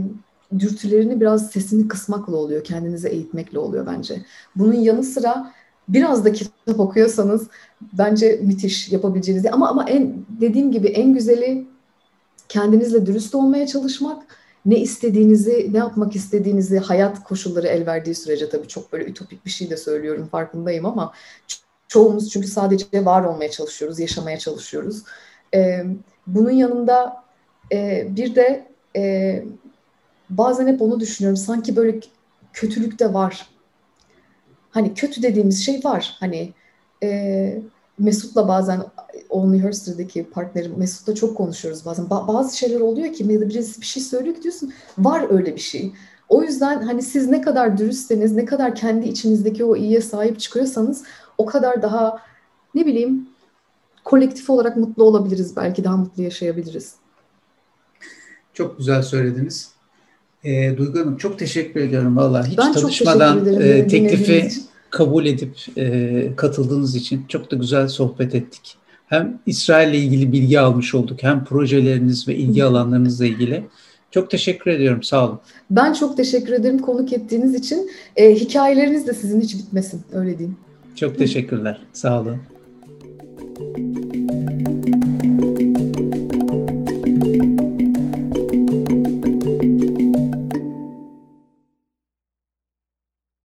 dürtülerini 0.60 1.22
biraz 1.22 1.52
sesini 1.52 1.88
kısmakla 1.88 2.36
oluyor, 2.36 2.64
kendinize 2.64 3.10
eğitmekle 3.10 3.60
oluyor 3.60 3.88
bence. 3.88 4.22
Bunun 4.56 4.74
yanı 4.74 5.04
sıra 5.04 5.54
biraz 5.88 6.26
da 6.26 6.34
kitap 6.34 6.80
okuyorsanız 6.80 7.48
bence 7.94 8.40
müthiş 8.44 8.92
yapabileceğiniz. 8.92 9.46
Ama 9.46 9.70
ama 9.70 9.90
en 9.90 10.26
dediğim 10.42 10.72
gibi 10.72 10.88
en 10.88 11.14
güzeli 11.14 11.68
kendinizle 12.54 13.06
dürüst 13.06 13.36
olmaya 13.36 13.68
çalışmak, 13.68 14.24
ne 14.66 14.80
istediğinizi, 14.80 15.70
ne 15.74 15.78
yapmak 15.78 16.16
istediğinizi 16.16 16.80
hayat 16.80 17.24
koşulları 17.24 17.68
el 17.68 17.86
verdiği 17.86 18.16
sürece 18.16 18.50
tabii 18.50 18.68
çok 18.68 18.94
böyle 18.94 19.06
ütopik 19.06 19.46
bir 19.46 19.50
şey 19.50 19.70
de 19.70 19.78
söylüyorum 19.78 20.28
farkındayım 20.32 20.86
ama 20.86 21.14
çoğumuz 21.88 22.30
çünkü 22.30 22.48
sadece 22.48 23.06
var 23.06 23.24
olmaya 23.24 23.52
çalışıyoruz, 23.52 24.00
yaşamaya 24.00 24.40
çalışıyoruz. 24.40 25.04
E, 25.56 25.86
bunun 26.28 26.52
yanında 26.52 27.24
e, 27.72 28.08
bir 28.10 28.36
de 28.36 28.68
e, 28.96 29.44
bazen 30.30 30.68
hep 30.68 30.82
onu 30.82 31.00
düşünüyorum 31.00 31.38
sanki 31.38 31.76
böyle 31.76 32.00
kötülük 32.54 33.00
de 33.00 33.14
var. 33.14 33.48
Hani 34.72 34.94
kötü 34.94 35.24
dediğimiz 35.24 35.66
şey 35.66 35.84
var. 35.84 36.18
Hani 36.20 36.54
e, 37.04 37.62
Mesut'la 38.00 38.48
bazen 38.48 38.84
Only 39.30 39.60
Herster'daki 39.60 40.24
partnerim 40.24 40.74
Mesut'la 40.78 41.16
çok 41.16 41.38
konuşuyoruz 41.38 41.86
bazen. 41.86 42.06
Ba- 42.06 42.28
bazı 42.28 42.58
şeyler 42.58 42.80
oluyor 42.80 43.14
ki 43.14 43.32
ya 43.32 43.42
da 43.42 43.50
birisi 43.50 43.82
bir 43.82 43.86
şey 43.86 44.04
söylüyor 44.04 44.36
ki 44.36 44.44
diyorsun 44.44 44.74
var 44.98 45.28
öyle 45.30 45.56
bir 45.56 45.62
şey. 45.62 45.94
O 46.30 46.44
yüzden 46.44 46.82
hani 46.82 47.02
siz 47.02 47.30
ne 47.30 47.42
kadar 47.42 47.78
dürüstseniz, 47.78 48.32
ne 48.32 48.46
kadar 48.46 48.76
kendi 48.76 49.08
içinizdeki 49.08 49.66
o 49.66 49.76
iyiye 49.76 50.02
sahip 50.02 50.40
çıkıyorsanız 50.40 51.04
o 51.38 51.46
kadar 51.46 51.82
daha 51.82 52.20
ne 52.76 52.86
bileyim 52.86 53.30
kolektif 54.04 54.50
olarak 54.50 54.78
mutlu 54.78 55.04
olabiliriz. 55.04 55.56
Belki 55.56 55.84
daha 55.84 55.98
mutlu 55.98 56.24
yaşayabiliriz. 56.24 56.94
Çok 58.54 58.78
güzel 58.78 59.04
söylediniz. 59.04 59.72
E, 60.44 60.78
Duygu 60.78 61.00
Hanım 61.00 61.18
çok 61.18 61.40
teşekkür 61.40 61.80
ediyorum 61.80 62.18
valla. 62.18 62.46
Hiç 62.46 62.58
ben 62.58 62.74
tanışmadan 62.74 63.46
e, 63.62 63.88
teklifi 63.88 64.50
kabul 64.94 65.26
edip 65.26 65.56
e, 65.78 66.36
katıldığınız 66.36 66.96
için 66.96 67.26
çok 67.28 67.52
da 67.52 67.56
güzel 67.56 67.88
sohbet 67.88 68.36
ettik. 68.36 68.76
Hem 69.08 69.40
İsrail 69.46 69.90
ile 69.90 69.98
ilgili 69.98 70.32
bilgi 70.32 70.60
almış 70.60 70.96
olduk 70.96 71.24
hem 71.24 71.46
projeleriniz 71.46 72.28
ve 72.28 72.36
ilgi 72.36 72.64
alanlarınızla 72.64 73.26
ilgili. 73.26 73.64
Çok 74.12 74.32
teşekkür 74.32 74.72
ediyorum. 74.72 75.04
Sağ 75.04 75.28
olun. 75.28 75.40
Ben 75.72 75.94
çok 75.94 76.18
teşekkür 76.18 76.54
ederim 76.54 76.80
konuk 76.80 77.14
ettiğiniz 77.14 77.56
için. 77.56 77.92
E, 78.16 78.36
hikayeleriniz 78.36 79.08
de 79.08 79.14
sizin 79.14 79.42
hiç 79.42 79.56
bitmesin. 79.56 80.02
Öyle 80.14 80.38
diyeyim. 80.38 80.58
Çok 80.96 81.18
teşekkürler. 81.18 81.82
Sağ 81.94 82.22
olun. 82.22 82.38